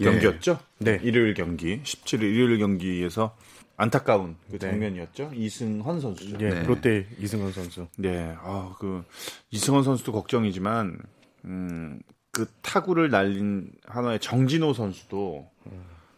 예. 0.00 0.04
경기였죠? 0.04 0.58
네. 0.78 0.98
일요일 1.04 1.34
경기, 1.34 1.80
17일 1.82 2.22
일요일 2.22 2.58
경기에서 2.58 3.36
안타까운 3.76 4.36
그 4.50 4.58
네. 4.58 4.70
장면이었죠. 4.70 5.30
이승헌 5.34 6.00
선수죠. 6.00 6.36
예, 6.40 6.48
네. 6.48 6.62
롯데 6.64 7.06
이승원 7.20 7.52
선수. 7.52 7.86
네, 7.96 8.34
아, 8.42 8.74
그, 8.78 9.04
이승헌 9.52 9.84
선수도 9.84 10.12
걱정이지만, 10.12 10.98
음, 11.44 12.00
그 12.32 12.46
타구를 12.62 13.10
날린 13.10 13.72
하나의 13.86 14.20
정진호 14.20 14.72
선수도 14.72 15.50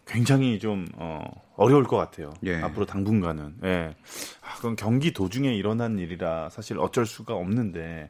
굉장히 0.06 0.58
좀, 0.58 0.86
어, 0.94 1.24
어려울 1.56 1.84
것 1.84 1.96
같아요. 1.96 2.32
예. 2.44 2.60
앞으로 2.60 2.86
당분간은. 2.86 3.56
예. 3.64 3.94
아, 4.42 4.56
그건 4.56 4.76
경기 4.76 5.12
도중에 5.12 5.54
일어난 5.54 5.98
일이라 5.98 6.50
사실 6.50 6.78
어쩔 6.78 7.06
수가 7.06 7.34
없는데, 7.34 8.08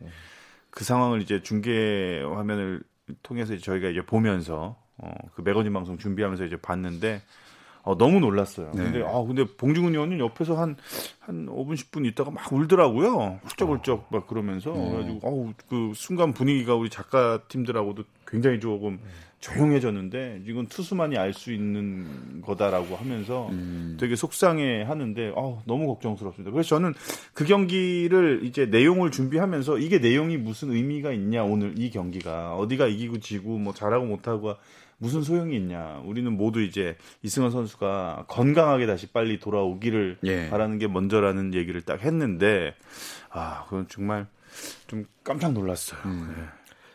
그 0.70 0.84
상황을 0.84 1.20
이제 1.20 1.42
중계 1.42 2.22
화면을 2.22 2.82
통해서 3.22 3.56
저희가 3.56 3.88
이제 3.88 4.00
보면서, 4.04 4.82
어, 4.96 5.12
그 5.34 5.42
매거진 5.42 5.72
방송 5.72 5.98
준비하면서 5.98 6.44
이제 6.46 6.56
봤는데, 6.56 7.22
어, 7.82 7.96
너무 7.98 8.20
놀랐어요. 8.20 8.70
네. 8.74 8.84
근데, 8.84 9.02
아, 9.02 9.22
근데 9.26 9.44
봉중훈 9.44 9.92
의원은 9.92 10.20
옆에서 10.20 10.56
한, 10.56 10.76
한 11.18 11.46
5분, 11.46 11.74
10분 11.74 12.06
있다가 12.06 12.30
막 12.30 12.52
울더라고요. 12.52 13.40
훌쩍훌쩍 13.42 14.06
막 14.10 14.26
그러면서. 14.28 14.72
그래가지고, 14.72 15.20
어우, 15.22 15.52
그 15.68 15.92
순간 15.94 16.32
분위기가 16.32 16.74
우리 16.76 16.90
작가 16.90 17.40
팀들하고도 17.48 18.04
굉장히 18.26 18.60
조금 18.60 19.00
조용해졌는데, 19.40 20.42
이건 20.46 20.66
투수만이 20.66 21.18
알 21.18 21.32
수 21.34 21.52
있는 21.52 22.42
거다라고 22.42 22.94
하면서 22.94 23.50
되게 23.98 24.14
속상해 24.14 24.82
하는데, 24.82 25.32
아 25.36 25.58
너무 25.66 25.88
걱정스럽습니다. 25.88 26.52
그래서 26.52 26.68
저는 26.68 26.94
그 27.34 27.44
경기를 27.44 28.42
이제 28.44 28.66
내용을 28.66 29.10
준비하면서 29.10 29.78
이게 29.78 29.98
내용이 29.98 30.36
무슨 30.36 30.70
의미가 30.70 31.12
있냐, 31.12 31.42
오늘 31.42 31.74
이 31.78 31.90
경기가. 31.90 32.54
어디가 32.54 32.86
이기고 32.86 33.18
지고, 33.18 33.58
뭐 33.58 33.74
잘하고 33.74 34.04
못하고 34.06 34.54
무슨 34.98 35.22
소용이 35.22 35.56
있냐. 35.56 36.00
우리는 36.04 36.32
모두 36.32 36.60
이제 36.62 36.96
이승헌 37.22 37.50
선수가 37.50 38.26
건강하게 38.28 38.86
다시 38.86 39.08
빨리 39.08 39.38
돌아오기를 39.38 40.18
예. 40.24 40.48
바라는 40.48 40.78
게 40.78 40.86
먼저라는 40.86 41.54
얘기를 41.54 41.82
딱 41.82 42.02
했는데, 42.02 42.74
아, 43.30 43.64
그건 43.64 43.88
정말 43.88 44.26
좀 44.86 45.04
깜짝 45.24 45.52
놀랐어요. 45.52 46.00
네. 46.04 46.44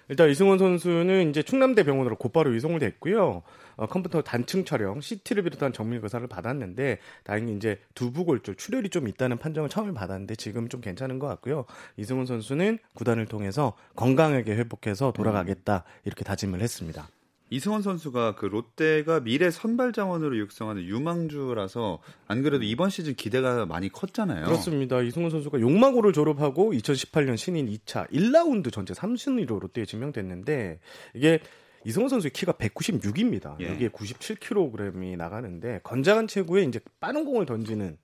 일단 0.10 0.29
이승원 0.29 0.57
선수는 0.57 1.29
이제 1.29 1.43
충남대 1.43 1.83
병원으로 1.83 2.15
곧바로 2.15 2.53
이송을 2.53 2.79
됐고요. 2.79 3.43
어, 3.75 3.86
컴퓨터 3.86 4.21
단층 4.21 4.65
촬영, 4.65 5.01
CT를 5.01 5.43
비롯한 5.43 5.73
정밀 5.73 5.99
검사를 5.99 6.25
받았는데 6.25 6.99
다행히 7.23 7.55
이제 7.55 7.79
두부골절 7.93 8.55
출혈이 8.55 8.89
좀 8.89 9.07
있다는 9.07 9.38
판정을 9.38 9.69
처음에 9.69 9.93
받았는데 9.93 10.36
지금 10.36 10.69
좀 10.69 10.81
괜찮은 10.81 11.19
것 11.19 11.27
같고요. 11.27 11.65
이승원 11.97 12.25
선수는 12.25 12.79
구단을 12.95 13.25
통해서 13.25 13.73
건강하게 13.95 14.55
회복해서 14.55 15.12
돌아가겠다 15.12 15.83
이렇게 16.05 16.23
다짐을 16.23 16.62
했습니다. 16.62 17.10
이승원 17.49 17.81
선수가 17.81 18.36
그 18.36 18.45
롯데가 18.45 19.21
미래 19.21 19.49
선발 19.49 19.93
자원으로 19.93 20.38
육성하는 20.38 20.83
유망주라서 20.83 21.99
안 22.27 22.43
그래도 22.43 22.63
이번 22.63 22.89
시즌 22.89 23.15
기대가 23.15 23.65
많이 23.65 23.89
컸잖아요. 23.89 24.45
그렇습니다. 24.45 25.01
이승원 25.01 25.31
선수가 25.31 25.62
용마고를 25.62 26.12
졸업하고 26.12 26.73
2018년 26.73 27.38
신인 27.38 27.67
2차 27.67 28.10
1라운드 28.12 28.71
전체 28.71 28.93
3순위로 28.93 29.60
롯데에 29.60 29.86
지명됐는데 29.86 30.79
이게 31.13 31.39
이승원 31.86 32.10
선수의 32.10 32.31
키가 32.31 32.53
196입니다. 32.53 33.55
예. 33.62 33.69
여기에 33.69 33.89
97kg이 33.89 35.15
나가는데 35.15 35.79
건장한 35.83 36.27
체구에 36.27 36.63
이제 36.63 36.81
빠른 36.99 37.23
공을 37.23 37.45
던지는 37.45 37.97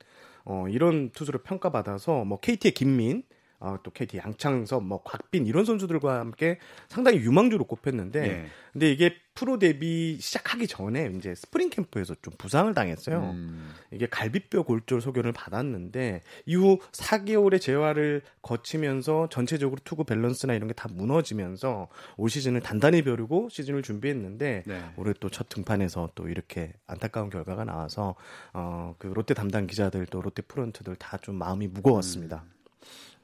어, 0.45 0.67
이런 0.69 1.09
투수를 1.09 1.41
평가받아서 1.43 2.23
뭐 2.23 2.39
KT의 2.39 2.73
김민 2.73 3.23
어, 3.63 3.77
또 3.81 3.91
KT 3.91 4.17
양창섭, 4.17 4.83
뭐 4.83 5.01
곽빈 5.03 5.45
이런 5.47 5.63
선수들과 5.63 6.19
함께 6.19 6.59
상당히 6.89 7.19
유망주로 7.19 7.63
꼽혔는데, 7.63 8.19
예. 8.27 8.45
근데 8.73 8.91
이게 8.91 9.15
프로 9.35 9.57
데뷔 9.57 10.17
시작하기 10.19 10.67
전에 10.67 11.11
이제 11.17 11.33
스프링 11.33 11.69
캠프에서 11.69 12.13
좀 12.21 12.33
부상을 12.37 12.71
당했어요. 12.73 13.31
음. 13.33 13.71
이게 13.91 14.05
갈비뼈 14.07 14.63
골절 14.63 14.99
소견을 15.01 15.31
받았는데 15.31 16.21
이후 16.45 16.79
4개월의 16.91 17.59
재활을 17.61 18.21
거치면서 18.41 19.29
전체적으로 19.29 19.79
투구 19.83 20.03
밸런스나 20.03 20.53
이런 20.53 20.67
게 20.67 20.73
다 20.75 20.89
무너지면서 20.91 21.87
올 22.17 22.29
시즌을 22.29 22.61
단단히 22.61 23.01
벼르고 23.03 23.47
시즌을 23.49 23.81
준비했는데 23.81 24.63
네. 24.67 24.83
올해 24.97 25.13
또 25.19 25.29
첫 25.29 25.47
등판에서 25.49 26.09
또 26.15 26.27
이렇게 26.27 26.73
안타까운 26.85 27.29
결과가 27.29 27.63
나와서 27.63 28.15
어 28.53 28.95
그 28.99 29.07
롯데 29.07 29.33
담당 29.33 29.65
기자들 29.67 30.05
또 30.07 30.21
롯데 30.21 30.41
프런트들 30.43 30.95
다 30.97 31.17
좀 31.21 31.35
마음이 31.35 31.67
무거웠습니다. 31.69 32.43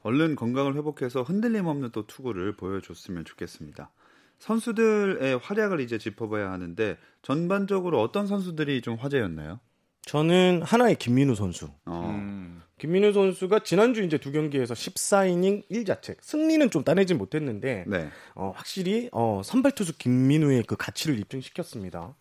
얼른 0.02 0.36
건강을 0.36 0.74
회복해서 0.76 1.22
흔들림 1.22 1.66
없는 1.66 1.90
또 1.92 2.06
투구를 2.06 2.56
보여줬으면 2.56 3.24
좋겠습니다. 3.24 3.90
선수들의 4.38 5.38
활약을 5.38 5.80
이제 5.80 5.98
짚어봐야 5.98 6.50
하는데 6.50 6.96
전반적으로 7.22 8.00
어떤 8.00 8.26
선수들이 8.26 8.80
좀 8.80 8.96
화제였나요? 8.96 9.60
저는 10.02 10.62
하나의 10.62 10.96
김민우 10.96 11.34
선수. 11.34 11.68
어, 11.84 12.10
음. 12.14 12.62
김민우 12.78 13.12
선수가 13.12 13.60
지난주 13.60 14.02
이제 14.02 14.16
두 14.16 14.32
경기에서 14.32 14.72
14이닝 14.72 15.68
1자책. 15.70 16.16
승리는 16.22 16.70
좀 16.70 16.82
따내진 16.82 17.18
못했는데 17.18 17.84
네. 17.86 18.08
어, 18.34 18.52
확실히 18.56 19.10
어, 19.12 19.42
선발 19.44 19.72
투수 19.72 19.98
김민우의 19.98 20.64
그 20.66 20.76
가치를 20.76 21.18
입증시켰습니다. 21.18 22.16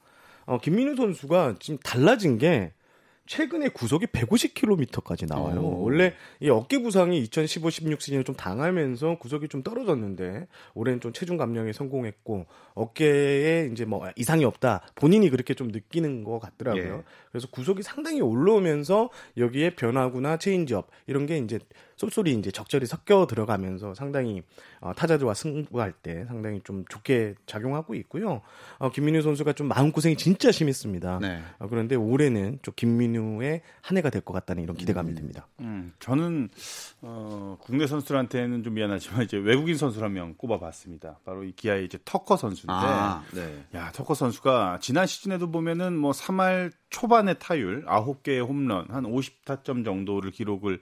어, 0.45 0.57
김민우 0.59 0.97
선수가 0.97 1.55
지금 1.59 1.77
달라진 1.79 2.37
게 2.37 2.73
최근에 3.29 3.69
구속이 3.69 4.07
150km까지 4.07 5.27
나와요. 5.27 5.59
오. 5.59 5.83
원래 5.83 6.13
이 6.39 6.49
어깨 6.49 6.81
부상이 6.81 7.23
2015-16 7.25 7.99
시즌에 7.99 8.23
좀 8.23 8.33
당하면서 8.33 9.19
구속이 9.19 9.49
좀 9.49 9.61
떨어졌는데 9.61 10.47
올해는 10.73 10.99
좀 10.99 11.13
체중 11.13 11.37
감량에 11.37 11.71
성공했고 11.71 12.47
어깨에 12.73 13.69
이제 13.71 13.85
뭐 13.85 14.09
이상이 14.15 14.45
없다 14.45 14.81
본인이 14.95 15.29
그렇게 15.29 15.53
좀 15.53 15.67
느끼는 15.67 16.23
것 16.23 16.39
같더라고요. 16.39 16.95
예. 16.97 17.03
그래서 17.31 17.47
구속이 17.51 17.83
상당히 17.83 18.19
올라오면서 18.19 19.11
여기에 19.37 19.75
변화구나 19.75 20.37
체인지업 20.37 20.89
이런 21.05 21.27
게 21.27 21.37
이제 21.37 21.59
쏠쏠이 21.99 22.31
이제 22.33 22.49
적절히 22.49 22.85
섞여 22.85 23.27
들어가면서 23.27 23.93
상당히 23.93 24.41
어, 24.79 24.93
타자들과 24.95 25.33
승부할 25.33 25.91
때 25.91 26.23
상당히 26.27 26.61
좀 26.63 26.85
좋게 26.89 27.35
작용하고 27.45 27.93
있고요. 27.95 28.41
어, 28.77 28.89
김민우 28.89 29.21
선수가 29.21 29.51
좀 29.53 29.67
마음고생이 29.67 30.15
진짜 30.15 30.49
심했습니다. 30.51 31.19
네. 31.19 31.41
어, 31.59 31.67
그런데 31.67 31.95
올해는 31.95 32.59
좀 32.61 32.73
김민우의 32.75 33.61
한 33.81 33.97
해가 33.97 34.09
될 34.09 34.21
것 34.21 34.33
같다는 34.33 34.63
이런 34.63 34.75
기대감이 34.77 35.13
듭니다. 35.15 35.47
음, 35.61 35.93
저는 35.99 36.49
어, 37.01 37.57
국내 37.61 37.85
선수들한테는 37.87 38.63
좀 38.63 38.73
미안하지만 38.75 39.23
이제 39.23 39.37
외국인 39.37 39.75
선수 39.75 40.01
한 40.03 40.09
명 40.13 40.33
꼽아봤습니다. 40.37 41.19
바로 41.25 41.43
이 41.43 41.51
기아의 41.51 41.85
이제 41.85 41.99
터커 42.03 42.35
선수인데, 42.37 42.73
아, 42.73 43.23
네. 43.33 43.63
야 43.75 43.91
터커 43.91 44.13
선수가 44.15 44.79
지난 44.81 45.05
시즌에도 45.05 45.51
보면은 45.51 45.95
뭐 45.97 46.11
3할 46.11 46.71
초반의 46.89 47.35
타율 47.39 47.85
9개의 47.85 48.45
홈런 48.47 48.87
한 48.89 49.03
50타점 49.03 49.85
정도를 49.85 50.31
기록을 50.31 50.79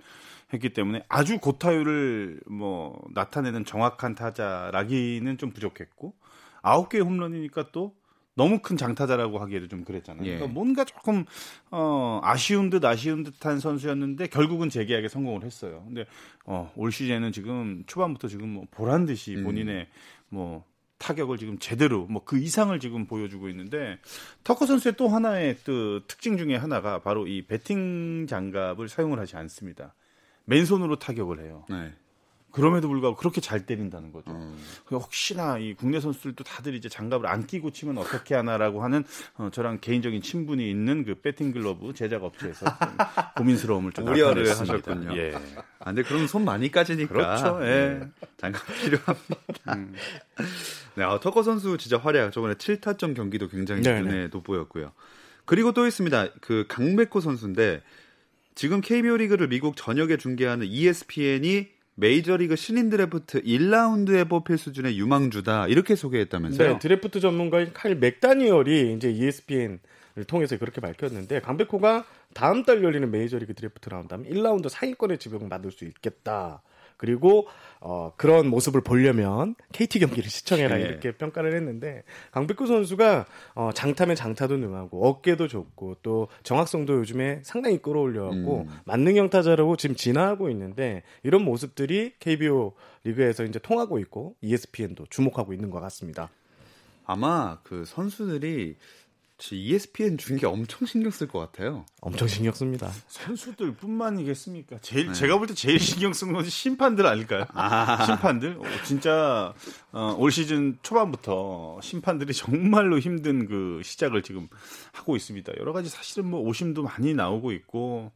했기 0.54 0.70
때문에 0.70 1.04
아주 1.10 1.40
고타율을 1.40 2.42
뭐 2.48 3.02
나타내는 3.14 3.66
정확한 3.66 4.16
타자라기는 4.16 5.38
좀 5.38 5.52
부족했고 5.52 6.14
9개의 6.62 7.04
홈런이니까 7.04 7.72
또 7.72 7.96
너무 8.36 8.60
큰 8.60 8.78
장타자라고 8.78 9.40
하기에도 9.40 9.68
좀 9.68 9.84
그랬잖아요. 9.84 10.24
예. 10.26 10.36
그러니까 10.36 10.54
뭔가 10.54 10.86
조금 10.86 11.26
어 11.72 12.20
아쉬운 12.24 12.70
듯 12.70 12.86
아쉬운 12.86 13.24
듯한 13.24 13.60
선수였는데 13.60 14.28
결국은 14.28 14.70
재계약에 14.70 15.08
성공을 15.08 15.44
했어요. 15.44 15.84
근데 15.88 16.06
어, 16.46 16.72
올 16.76 16.92
시즌에는 16.92 17.32
지금 17.32 17.84
초반부터 17.88 18.28
지금 18.28 18.50
뭐 18.50 18.66
보란 18.70 19.08
듯이 19.08 19.36
음. 19.36 19.44
본인의 19.44 19.88
뭐 20.30 20.64
타격을 21.00 21.38
지금 21.38 21.58
제대로 21.58 22.06
뭐 22.06 22.22
그 22.26 22.38
이상을 22.38 22.78
지금 22.80 23.06
보여주고 23.06 23.50
있는데 23.50 23.98
터커 24.44 24.68
선수의 24.68 24.96
또 24.98 25.08
하나의 25.08 25.58
또 25.64 26.06
특징 26.06 26.38
중에 26.38 26.56
하나가 26.56 27.00
바로 27.00 27.26
이 27.26 27.42
배팅 27.48 28.28
장갑을 28.28 28.88
사용을 28.88 29.18
하지 29.20 29.36
않습니다. 29.36 29.96
맨손으로 30.48 30.98
타격을 30.98 31.40
해요. 31.42 31.66
네. 31.70 31.94
그럼에도 32.52 32.88
불구하고 32.88 33.18
그렇게 33.18 33.40
잘 33.40 33.66
때린다는 33.68 34.12
거죠. 34.12 34.32
음. 34.32 34.58
그래서 34.86 35.04
혹시나 35.04 35.60
이 35.60 35.76
국내 35.76 36.00
선수들도 36.00 36.44
다들 36.44 36.74
이제 36.74 36.90
장갑을 36.90 37.28
안 37.28 37.46
끼고 37.46 37.70
치면 37.72 37.98
어떻게 38.00 38.34
하나라고 38.34 38.84
하는 38.84 39.04
어, 39.36 39.50
저랑 39.52 39.78
개인적인 39.80 40.22
친분이 40.24 40.68
있는 40.68 41.06
그 41.06 41.16
배팅 41.16 41.52
글러브 41.52 41.94
제작 41.94 42.24
업체에서 42.24 42.66
좀 42.66 42.98
고민스러움을 43.36 43.92
좀 43.92 44.08
우려를. 44.08 44.50
하셨군요. 44.50 45.16
예. 45.18 45.36
아, 45.80 45.86
근데 45.86 46.02
그럼 46.02 46.26
손 46.26 46.46
많이 46.46 46.72
까지니까. 46.72 47.14
그렇죠, 47.14 47.60
예. 47.62 48.00
네, 48.00 48.08
장갑 48.38 48.62
필요합니다. 48.82 49.76
네, 50.96 51.04
아, 51.04 51.20
터커 51.20 51.44
선수 51.44 51.78
진짜 51.78 51.98
활약. 51.98 52.32
저번에 52.32 52.56
7타점 52.56 53.16
경기도 53.16 53.50
굉장히 53.50 53.84
네네. 53.84 54.02
눈에 54.02 54.30
돋보였고요. 54.30 54.94
그리고 55.46 55.74
또 55.74 55.86
있습니다. 55.86 56.30
그 56.42 56.66
강백호 56.68 57.20
선수인데 57.22 57.84
지금 58.58 58.82
KBO 58.82 59.18
리그를 59.18 59.50
미국 59.50 59.78
전역에 59.78 60.18
중계하는 60.18 60.66
ESPN이 60.66 61.68
메이저리그 61.94 62.56
신인 62.56 62.90
드래프트 62.90 63.44
1라운드에 63.44 64.28
뽑힐 64.28 64.58
수준의 64.58 64.98
유망주다 64.98 65.68
이렇게 65.68 65.96
소개했다면서요? 65.96 66.68
네, 66.68 66.80
드래프트 66.80 67.20
전문가인 67.20 67.72
칼 67.72 67.94
맥다니얼이 67.94 68.94
이제 68.94 69.12
E 69.12 69.28
ESPN을 69.28 69.80
통해서 70.26 70.58
그렇게 70.58 70.82
밝혔는데 70.82 71.42
강백호가 71.42 72.06
다음 72.34 72.64
달 72.64 72.84
열리는 72.84 73.12
메이저리그 73.12 73.54
드래프트 73.54 73.90
라운드 73.90 74.12
하면 74.16 74.28
1라운드 74.28 74.70
상위권의 74.70 75.20
지명을 75.20 75.50
받을 75.50 75.72
수 75.72 75.86
있겠다. 75.86 76.64
그리고 76.98 77.48
어, 77.80 78.12
그런 78.18 78.48
모습을 78.48 78.82
보려면 78.82 79.56
KT 79.72 80.00
경기를 80.00 80.30
시청해라 80.30 80.78
네. 80.78 80.84
이렇게 80.84 81.12
평가를 81.12 81.56
했는데 81.56 82.04
강백호 82.32 82.66
선수가 82.66 83.26
어, 83.56 83.70
장타면 83.74 84.16
장타도 84.16 84.58
능하고 84.58 85.08
어깨도 85.08 85.48
좋고 85.48 85.98
또 86.02 86.28
정확성도 86.44 86.96
요즘에 86.96 87.42
상당히 87.44 87.82
끌어올려갖고 87.82 88.62
음. 88.62 88.80
만능형 88.86 89.30
타자라고 89.30 89.78
지금 89.78 89.96
진화하고 89.96 90.50
있는데 90.50 91.04
이런 91.24 91.44
모습들이 91.44 92.14
KBO 92.20 92.74
리그에서 93.04 93.44
이제 93.44 93.60
통하고 93.60 94.00
있고 94.00 94.36
ESPN도 94.42 95.06
주목하고 95.10 95.54
있는 95.54 95.70
것 95.70 95.80
같습니다. 95.82 96.30
아마 97.06 97.60
그 97.64 97.86
선수들이 97.86 98.76
ESPN 99.40 100.18
중계 100.18 100.48
엄청 100.48 100.88
신경 100.88 101.12
쓸 101.12 101.28
것 101.28 101.40
같아요. 101.40 101.86
엄청 102.02 102.28
신경 102.28 102.54
씁니다. 102.54 102.92
선수들뿐만이겠습니까? 103.08 104.78
네. 104.78 104.82
제일 104.82 105.14
제가 105.14 105.38
볼 105.38 105.46
때 105.48 105.54
제일 105.54 105.80
신경 105.80 106.12
쓰는 106.12 106.34
건 106.34 106.44
심판들 106.44 107.06
아닐까요? 107.06 107.46
심판들 108.06 108.58
어, 108.60 108.64
진짜 108.84 109.54
어, 109.92 110.16
올 110.18 110.32
시즌 110.32 110.80
초반부터 110.82 111.80
심판들이 111.84 112.34
정말로 112.34 112.98
힘든 113.00 113.48
그 113.48 113.82
시작을 113.84 114.24
지금 114.24 114.48
하고 114.92 115.16
있습니다. 115.16 115.54
여러 115.60 115.72
가지 115.72 115.90
사실은 115.90 116.30
뭐 116.30 116.42
오심도 116.42 116.82
많이 116.84 117.14
나오고 117.14 117.52
있고 117.52 118.12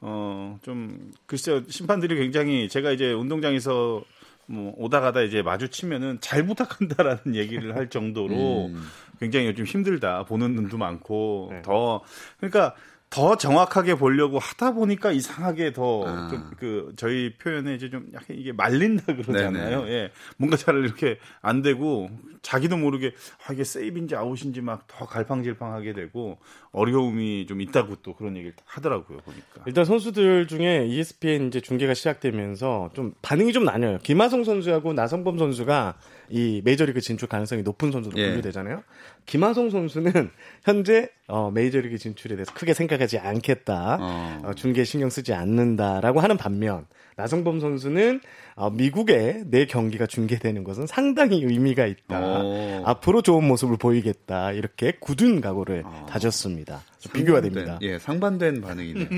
어 0.00 0.58
좀 0.62 1.12
글쎄요 1.26 1.62
심판들이 1.68 2.16
굉장히 2.16 2.68
제가 2.68 2.92
이제 2.92 3.12
운동장에서 3.12 4.02
뭐 4.46 4.74
오다 4.76 5.00
가다 5.00 5.22
이제 5.22 5.42
마주치면은 5.42 6.18
잘 6.20 6.44
부탁한다라는 6.44 7.34
얘기를 7.36 7.76
할 7.76 7.88
정도로 7.88 8.66
음. 8.66 8.82
굉장히 9.20 9.46
요즘 9.46 9.64
힘들다 9.64 10.24
보는 10.24 10.54
눈도 10.54 10.78
많고 10.78 11.48
네. 11.52 11.62
더 11.62 12.02
그러니까 12.38 12.74
더 13.12 13.36
정확하게 13.36 13.96
보려고 13.96 14.38
하다 14.38 14.72
보니까 14.72 15.12
이상하게 15.12 15.72
더 15.72 16.04
아. 16.06 16.28
그, 16.28 16.56
그 16.56 16.92
저희 16.96 17.34
표현에 17.36 17.74
이제 17.74 17.90
좀 17.90 18.08
약간 18.14 18.36
이게 18.36 18.52
말린다 18.52 19.14
그러잖아요. 19.14 19.82
네네. 19.82 19.92
예, 19.92 20.10
뭔가 20.38 20.56
잘 20.56 20.76
이렇게 20.76 21.18
안 21.40 21.62
되고 21.62 22.08
자기도 22.40 22.76
모르게 22.76 23.14
아, 23.46 23.52
이게 23.52 23.64
세이브인지 23.64 24.16
아웃인지 24.16 24.60
막 24.60 24.82
더 24.86 25.06
갈팡질팡하게 25.06 25.92
되고 25.94 26.38
어려움이 26.72 27.46
좀 27.46 27.60
있다고 27.60 27.96
또 28.02 28.14
그런 28.14 28.36
얘기를 28.36 28.54
하더라고요 28.64 29.18
보니까. 29.18 29.62
일단 29.66 29.84
선수들 29.84 30.46
중에 30.46 30.86
ESPN 30.86 31.48
이제 31.48 31.60
중계가 31.60 31.94
시작되면서 31.94 32.90
좀 32.94 33.14
반응이 33.22 33.52
좀 33.52 33.64
나뉘어요. 33.64 33.98
김하성 34.02 34.44
선수하고 34.44 34.92
나성범 34.92 35.38
선수가 35.38 35.94
이 36.28 36.62
메이저리그 36.64 37.00
진출 37.00 37.28
가능성이 37.28 37.62
높은 37.62 37.92
선수로 37.92 38.18
예. 38.18 38.28
분류되잖아요. 38.28 38.82
김하성 39.26 39.70
선수는 39.70 40.30
현재 40.64 41.08
어, 41.28 41.50
메이저리그 41.50 41.98
진출에 41.98 42.36
대해서 42.36 42.52
크게 42.52 42.74
생각하지 42.74 43.18
않겠다. 43.18 43.98
어. 44.00 44.42
어, 44.44 44.54
중계 44.54 44.84
신경 44.84 45.10
쓰지 45.10 45.32
않는다라고 45.34 46.20
하는 46.20 46.36
반면 46.36 46.86
나성범 47.16 47.60
선수는 47.60 48.20
어, 48.54 48.70
미국에 48.70 49.44
내 49.46 49.66
경기가 49.66 50.06
중계되는 50.06 50.64
것은 50.64 50.86
상당히 50.86 51.42
의미가 51.42 51.86
있다. 51.86 52.42
오. 52.42 52.82
앞으로 52.84 53.22
좋은 53.22 53.46
모습을 53.46 53.76
보이겠다. 53.76 54.52
이렇게 54.52 54.92
굳은 55.00 55.40
각오를 55.40 55.82
아. 55.84 56.06
다졌습니다. 56.08 56.82
좀 56.98 57.12
비교가 57.12 57.40
상반된, 57.40 57.52
됩니다. 57.52 57.78
예, 57.82 57.98
상반된 57.98 58.60
반응이네요. 58.60 59.08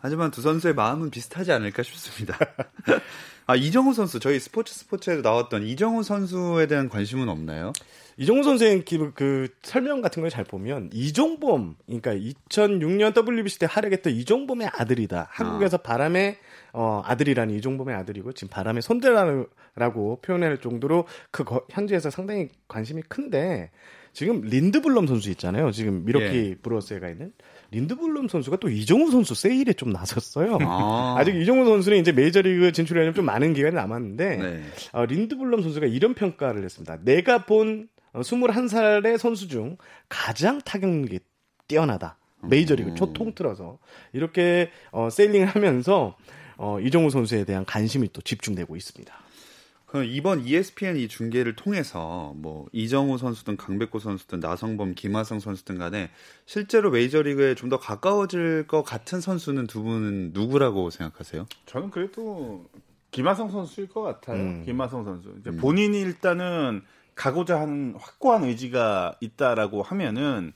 하지만 0.00 0.30
두 0.30 0.40
선수의 0.42 0.74
마음은 0.74 1.10
비슷하지 1.10 1.52
않을까 1.52 1.82
싶습니다. 1.82 2.38
아, 3.46 3.56
이정우 3.56 3.92
선수, 3.92 4.20
저희 4.20 4.38
스포츠 4.38 4.72
스포츠에도 4.74 5.22
나왔던 5.22 5.64
이정우 5.64 6.02
선수에 6.02 6.66
대한 6.66 6.88
관심은 6.88 7.28
없나요? 7.28 7.72
선생님 8.44 8.84
기- 8.84 8.98
그 9.14 9.48
설명 9.62 10.00
같은 10.02 10.20
걸 10.22 10.30
잘 10.30 10.44
보면 10.44 10.90
이종범 10.92 11.76
그러니까 11.86 12.12
2006년 12.14 13.14
WBC 13.16 13.58
때 13.58 13.66
활약했던 13.68 14.12
이종범의 14.12 14.68
아들이다. 14.72 15.28
한국에서 15.30 15.78
바람의 15.78 16.36
어, 16.74 17.02
아들이라는 17.04 17.54
이종범의 17.56 17.94
아들이고 17.96 18.32
지금 18.32 18.50
바람의 18.50 18.82
손대라고 18.82 20.20
표현할 20.22 20.58
정도로 20.58 21.06
그 21.30 21.42
거- 21.44 21.64
현지에서 21.70 22.10
상당히 22.10 22.48
관심이 22.68 23.02
큰데 23.08 23.70
지금 24.12 24.42
린드블럼 24.42 25.06
선수 25.06 25.30
있잖아요. 25.30 25.70
지금 25.72 26.04
미러키 26.04 26.36
예. 26.36 26.54
브루어스에 26.62 27.00
가 27.00 27.08
있는 27.08 27.32
린드블럼 27.72 28.28
선수가 28.28 28.58
또 28.58 28.68
이종우 28.68 29.10
선수 29.10 29.34
세일에 29.34 29.72
좀 29.72 29.90
나섰어요. 29.90 30.58
아. 30.60 31.16
아직 31.18 31.34
이종우 31.34 31.64
선수는 31.64 31.98
이제 31.98 32.12
메이저리그 32.12 32.72
진출하려면 32.72 33.14
좀 33.14 33.24
많은 33.24 33.54
기간이 33.54 33.74
남았는데 33.74 34.36
네. 34.36 34.62
어, 34.92 35.04
린드블럼 35.06 35.62
선수가 35.62 35.86
이런 35.86 36.14
평가를 36.14 36.62
했습니다. 36.62 36.98
내가 37.02 37.46
본 37.46 37.88
어, 38.12 38.20
21살의 38.20 39.18
선수 39.18 39.48
중 39.48 39.78
가장 40.08 40.60
타격력이 40.60 41.18
뛰어나다. 41.66 42.18
메이저리그 42.42 42.94
초 42.94 43.12
통틀어서 43.12 43.78
이렇게 44.12 44.70
어, 44.90 45.08
세일링을 45.10 45.46
하면서 45.46 46.16
어, 46.56 46.80
이정우 46.80 47.10
선수에 47.10 47.44
대한 47.44 47.64
관심이 47.64 48.08
또 48.12 48.20
집중되고 48.20 48.76
있습니다. 48.76 49.14
그럼 49.92 50.06
이번 50.06 50.40
ESPN 50.46 50.96
이 50.96 51.06
중계를 51.06 51.54
통해서 51.54 52.32
뭐 52.36 52.66
이정우 52.72 53.18
선수든 53.18 53.58
강백호 53.58 53.98
선수든 53.98 54.40
나성범, 54.40 54.94
김하성 54.94 55.38
선수든 55.38 55.76
간에 55.78 56.08
실제로 56.46 56.90
메이저리그에 56.90 57.54
좀 57.54 57.68
더 57.68 57.78
가까워질 57.78 58.66
것 58.68 58.82
같은 58.82 59.20
선수는 59.20 59.66
두 59.66 59.82
분은 59.82 60.30
누구라고 60.32 60.88
생각하세요? 60.88 61.46
저는 61.66 61.90
그래도 61.90 62.64
김하성 63.10 63.50
선수일 63.50 63.88
것 63.88 64.00
같아요. 64.02 64.42
음. 64.42 64.62
김하성 64.64 65.04
선수. 65.04 65.34
이제 65.38 65.50
본인이 65.50 66.00
일단은 66.00 66.80
가고자 67.14 67.60
하는 67.60 67.94
확고한 67.98 68.44
의지가 68.44 69.16
있다라고 69.20 69.82
하면은 69.82 70.54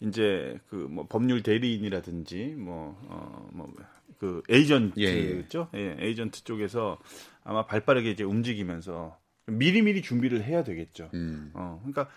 이제 0.00 0.60
그 0.70 0.76
뭐 0.88 1.06
법률 1.08 1.42
대리인이라든지 1.42 2.54
뭐어뭐 2.56 3.72
그 4.18 4.42
에이전트죠. 4.48 5.68
예, 5.74 5.96
에이전트 5.98 6.44
쪽에서 6.44 6.98
아마 7.44 7.66
발빠르게 7.66 8.10
이제 8.10 8.24
움직이면서 8.24 9.16
미리미리 9.46 10.02
준비를 10.02 10.42
해야 10.42 10.64
되겠죠. 10.64 11.10
음. 11.14 11.50
어, 11.54 11.80
그러니까 11.82 12.08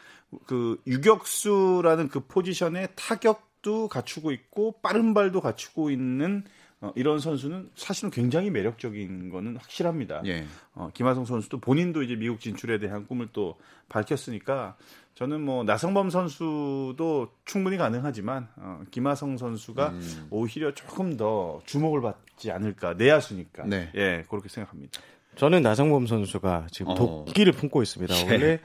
그 0.47 0.81
유격수라는 0.88 2.09
그 2.09 2.21
포지션의 2.21 2.89
타격도 2.95 3.88
갖추고 3.88 4.31
있고 4.31 4.79
빠른 4.81 5.13
발도 5.13 5.41
갖추고 5.41 5.91
있는 5.91 6.43
어, 6.82 6.94
이런 6.96 7.20
선수는 7.20 7.72
사실은 7.76 8.10
굉장히 8.10 8.50
매력적인 8.50 9.30
거는 9.30 9.58
확실합니다. 9.58 10.22
예. 10.26 10.46
어, 10.74 10.89
김하성 10.94 11.26
선수도 11.26 11.60
본인도 11.60 12.04
이제 12.04 12.15
미국 12.15 12.39
진출에 12.39 12.80
대한 12.80 13.06
꿈을 13.06 13.28
또 13.34 13.58
밝혔으니까 13.89 14.78
저는 15.15 15.42
뭐 15.42 15.65
나성범 15.65 16.10
선수도 16.10 17.34
충분히 17.44 17.76
가능하지만 17.76 18.48
어, 18.56 18.82
김하성 18.92 19.38
선수가 19.38 19.89
음. 19.89 20.28
오히려 20.30 20.74
조금 20.74 21.18
더 21.18 21.62
주목을 21.65 22.02
받지 22.02 22.50
않을까 22.52 22.94
내야수니까 22.94 23.65
네. 23.65 23.92
예 23.96 24.24
그렇게 24.30 24.48
생각합니다. 24.48 25.02
저는 25.36 25.62
나성범 25.62 26.08
선수가 26.08 26.68
지금 26.72 26.94
어. 26.94 26.96
도끼를 26.96 27.52
품고 27.52 27.82
있습니다. 27.82 28.15
예. 28.15 28.32
원래 28.32 28.60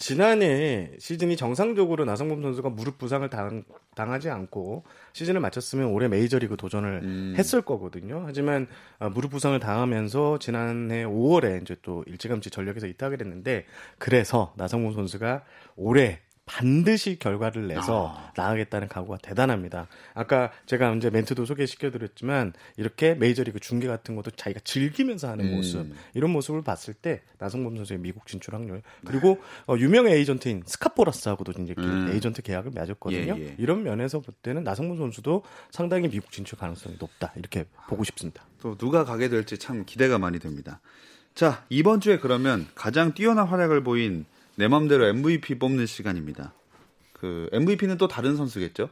지난해 0.00 0.92
시즌이 0.98 1.36
정상적으로 1.36 2.06
나성범 2.06 2.40
선수가 2.40 2.70
무릎 2.70 2.96
부상을 2.96 3.28
당, 3.28 3.64
당하지 3.94 4.30
않고 4.30 4.84
시즌을 5.12 5.40
마쳤으면 5.40 5.88
올해 5.88 6.08
메이저리그 6.08 6.56
도전을 6.56 7.00
음. 7.02 7.34
했을 7.36 7.60
거거든요. 7.60 8.22
하지만 8.26 8.66
아, 8.98 9.10
무릎 9.10 9.32
부상을 9.32 9.60
당하면서 9.60 10.38
지난해 10.38 11.04
5월에 11.04 11.60
이제 11.60 11.76
또 11.82 12.02
일찌감치 12.06 12.48
전력에서 12.48 12.86
이탈을 12.86 13.20
했는데 13.20 13.66
그래서 13.98 14.54
나성범 14.56 14.94
선수가 14.94 15.44
올해 15.76 16.20
반드시 16.50 17.16
결과를 17.16 17.68
내서 17.68 18.12
나가겠다는 18.36 18.88
각오가 18.88 19.18
대단합니다. 19.18 19.86
아까 20.14 20.50
제가 20.66 20.92
이제 20.94 21.08
멘트도 21.08 21.44
소개시켜드렸지만 21.44 22.54
이렇게 22.76 23.14
메이저리그 23.14 23.60
중계 23.60 23.86
같은 23.86 24.16
것도 24.16 24.32
자기가 24.32 24.58
즐기면서 24.64 25.28
하는 25.28 25.44
음. 25.44 25.54
모습 25.54 25.86
이런 26.12 26.32
모습을 26.32 26.62
봤을 26.62 26.92
때 26.92 27.22
나성범 27.38 27.76
선수의 27.76 28.00
미국 28.00 28.26
진출 28.26 28.54
확률 28.54 28.82
그리고 29.06 29.38
어, 29.68 29.76
유명 29.78 30.08
에이전트인 30.08 30.64
스캇 30.66 30.96
보라스하고도 30.96 31.62
이제 31.62 31.74
음. 31.78 32.10
에이전트 32.12 32.42
계약을 32.42 32.72
맺었거든요. 32.74 33.36
예, 33.38 33.42
예. 33.42 33.54
이런 33.56 33.84
면에서 33.84 34.18
볼 34.18 34.34
때는 34.42 34.64
나성범 34.64 34.98
선수도 34.98 35.44
상당히 35.70 36.08
미국 36.08 36.32
진출 36.32 36.58
가능성이 36.58 36.96
높다 36.98 37.32
이렇게 37.36 37.64
보고 37.88 38.02
싶습니다. 38.02 38.42
또 38.60 38.76
누가 38.76 39.04
가게 39.04 39.28
될지 39.28 39.56
참 39.56 39.84
기대가 39.86 40.18
많이 40.18 40.40
됩니다. 40.40 40.80
자, 41.32 41.64
이번 41.68 42.00
주에 42.00 42.18
그러면 42.18 42.66
가장 42.74 43.14
뛰어난 43.14 43.46
활약을 43.46 43.84
보인 43.84 44.26
내 44.60 44.68
맘대로 44.68 45.06
MVP 45.06 45.58
뽑는 45.58 45.86
시간입니다. 45.86 46.52
그 47.14 47.48
MVP는 47.50 47.96
또 47.96 48.08
다른 48.08 48.36
선수겠죠? 48.36 48.90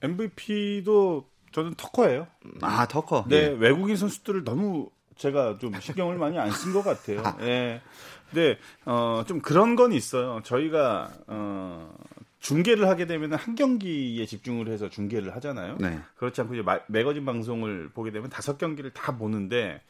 MVP도 0.00 1.28
저는 1.52 1.74
터커예요. 1.76 2.26
아, 2.62 2.88
터커. 2.88 3.26
네, 3.28 3.36
예. 3.36 3.48
외국인 3.48 3.96
선수들을 3.96 4.44
너무 4.44 4.88
제가 5.16 5.58
좀 5.58 5.78
신경을 5.78 6.16
많이 6.16 6.38
안 6.38 6.50
쓴 6.50 6.72
것 6.72 6.82
같아요. 6.82 7.22
예. 7.42 7.82
근데 8.30 8.58
어, 8.86 9.24
좀 9.26 9.40
그런 9.40 9.76
건 9.76 9.92
있어요. 9.92 10.40
저희가 10.42 11.12
어, 11.26 11.94
중계를 12.40 12.88
하게 12.88 13.04
되면 13.06 13.34
한 13.34 13.54
경기에 13.56 14.24
집중을 14.24 14.68
해서 14.68 14.88
중계를 14.88 15.36
하잖아요. 15.36 15.76
네. 15.80 16.00
그렇지 16.16 16.40
않고 16.40 16.54
이제 16.54 16.62
마- 16.62 16.80
매거진 16.88 17.26
방송을 17.26 17.90
보게 17.90 18.10
되면 18.10 18.30
다섯 18.30 18.56
경기를 18.56 18.90
다 18.90 19.18
보는데 19.18 19.82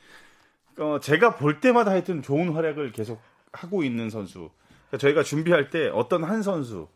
어, 0.78 0.98
제가 1.00 1.36
볼 1.36 1.60
때마다 1.60 1.92
하여튼 1.92 2.20
좋은 2.20 2.48
활약을 2.52 2.90
계속 2.90 3.20
하고 3.52 3.84
있는 3.84 4.10
선수. 4.10 4.50
그러니까 4.94 4.98
저희가 4.98 5.22
준비할 5.22 5.70
때 5.70 5.88
어떤 5.92 6.24
한 6.24 6.42
선수 6.42 6.88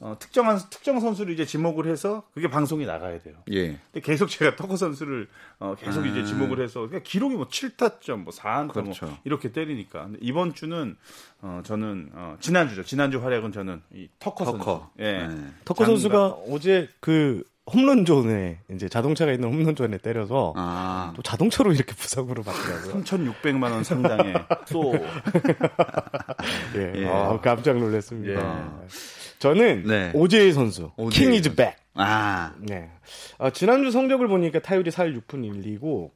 어, 0.00 0.16
특정한 0.18 0.58
특정 0.68 0.98
선수를 0.98 1.32
이제 1.32 1.46
지목을 1.46 1.86
해서 1.86 2.24
그게 2.34 2.48
방송에 2.48 2.84
나가야 2.84 3.20
돼요. 3.20 3.36
예. 3.52 3.78
근데 3.92 4.00
계속 4.02 4.26
제가 4.28 4.56
터커 4.56 4.76
선수를 4.76 5.28
어, 5.60 5.76
계속 5.78 6.02
아. 6.02 6.06
이제 6.06 6.24
지목을 6.24 6.60
해서 6.60 6.80
그러니까 6.80 7.00
기록이 7.08 7.36
뭐 7.36 7.46
7타점, 7.46 8.16
뭐 8.24 8.32
4안타 8.32 8.72
그렇죠. 8.72 9.06
뭐 9.06 9.18
이렇게 9.24 9.52
때리니까 9.52 10.04
근데 10.04 10.18
이번 10.20 10.54
주는 10.54 10.96
어, 11.40 11.62
저는 11.64 12.10
어, 12.14 12.36
지난주죠. 12.40 12.82
지난주 12.82 13.22
활약은 13.22 13.52
저는 13.52 13.80
이 13.94 14.08
터커, 14.18 14.44
선수. 14.44 14.58
터커. 14.58 14.90
예. 14.98 15.26
네. 15.28 15.28
터커 15.64 15.84
장갑. 15.84 15.86
선수가 15.86 16.26
어제 16.50 16.88
그 16.98 17.44
홈런존에 17.72 18.58
이제 18.72 18.88
자동차가 18.88 19.32
있는 19.32 19.48
홈런존에 19.52 19.98
때려서 19.98 20.52
아. 20.56 21.12
또 21.14 21.22
자동차로 21.22 21.72
이렇게 21.72 21.94
부상으로 21.94 22.42
받더라고요. 22.42 23.04
3,600만 23.04 23.70
원 23.70 23.84
상당의 23.84 24.34
쏘. 24.66 24.92
예. 26.76 26.92
예. 27.02 27.06
아, 27.06 27.38
깜짝 27.40 27.78
놀랐습니다. 27.78 28.40
예. 28.40 28.88
저는 29.38 29.84
네. 29.86 30.10
오재일 30.14 30.52
선수, 30.52 30.90
King 31.12 31.32
is. 31.34 31.54
back. 31.54 31.76
아. 31.94 32.52
네. 32.58 32.90
아, 33.38 33.50
지난주 33.50 33.90
성적을 33.90 34.28
보니까 34.28 34.60
타율이 34.60 34.90
4할 34.90 35.16
6푼 35.26 35.42
1리고 35.44 36.10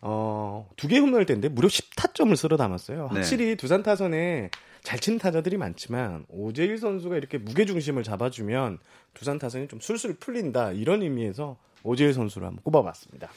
어, 0.00 0.68
두 0.76 0.88
개 0.88 0.98
홈런을 0.98 1.26
뗐는데 1.26 1.48
무려 1.50 1.68
10타점을 1.68 2.34
쓸어 2.36 2.56
담았어요. 2.56 3.08
네. 3.12 3.14
확실히 3.16 3.56
두산 3.56 3.82
타선에 3.82 4.50
잘 4.88 4.98
치는 4.98 5.18
타자들이 5.18 5.58
많지만 5.58 6.24
오재일 6.30 6.78
선수가 6.78 7.18
이렇게 7.18 7.36
무게 7.36 7.66
중심을 7.66 8.02
잡아주면 8.02 8.78
두산 9.12 9.38
타선이 9.38 9.68
좀 9.68 9.80
술술 9.80 10.14
풀린다 10.14 10.72
이런 10.72 11.02
의미에서 11.02 11.58
오재일 11.82 12.14
선수를 12.14 12.46
한번 12.46 12.62
꼽아봤습니다. 12.62 13.28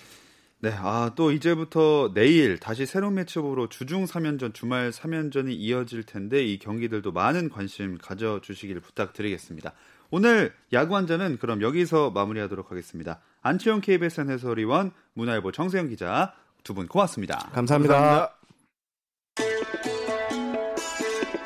네, 0.60 0.74
아, 0.78 1.12
또 1.18 1.30
이제부터 1.34 2.14
내일 2.14 2.58
다시 2.58 2.86
새로운 2.86 3.16
매치업으로 3.16 3.68
주중 3.68 4.06
3연전, 4.06 4.54
주말 4.54 4.92
3연전이 4.92 5.52
이어질 5.52 6.04
텐데 6.04 6.42
이 6.42 6.58
경기들도 6.58 7.12
많은 7.12 7.50
관심 7.50 7.98
가져주시길 7.98 8.80
부탁드리겠습니다. 8.80 9.74
오늘 10.10 10.54
야구 10.72 10.96
한자는 10.96 11.38
그럼 11.38 11.62
여기서 11.62 12.12
마무리하도록 12.12 12.72
하겠습니다. 12.72 13.20
안치용 13.42 13.82
KBS 13.82 14.22
해설위원, 14.22 14.92
문화일보 15.16 15.52
정세영 15.52 15.90
기자 15.90 16.34
두 16.64 16.74
분 16.74 16.88
고맙습니다. 16.88 17.50
감사합니다. 17.52 18.41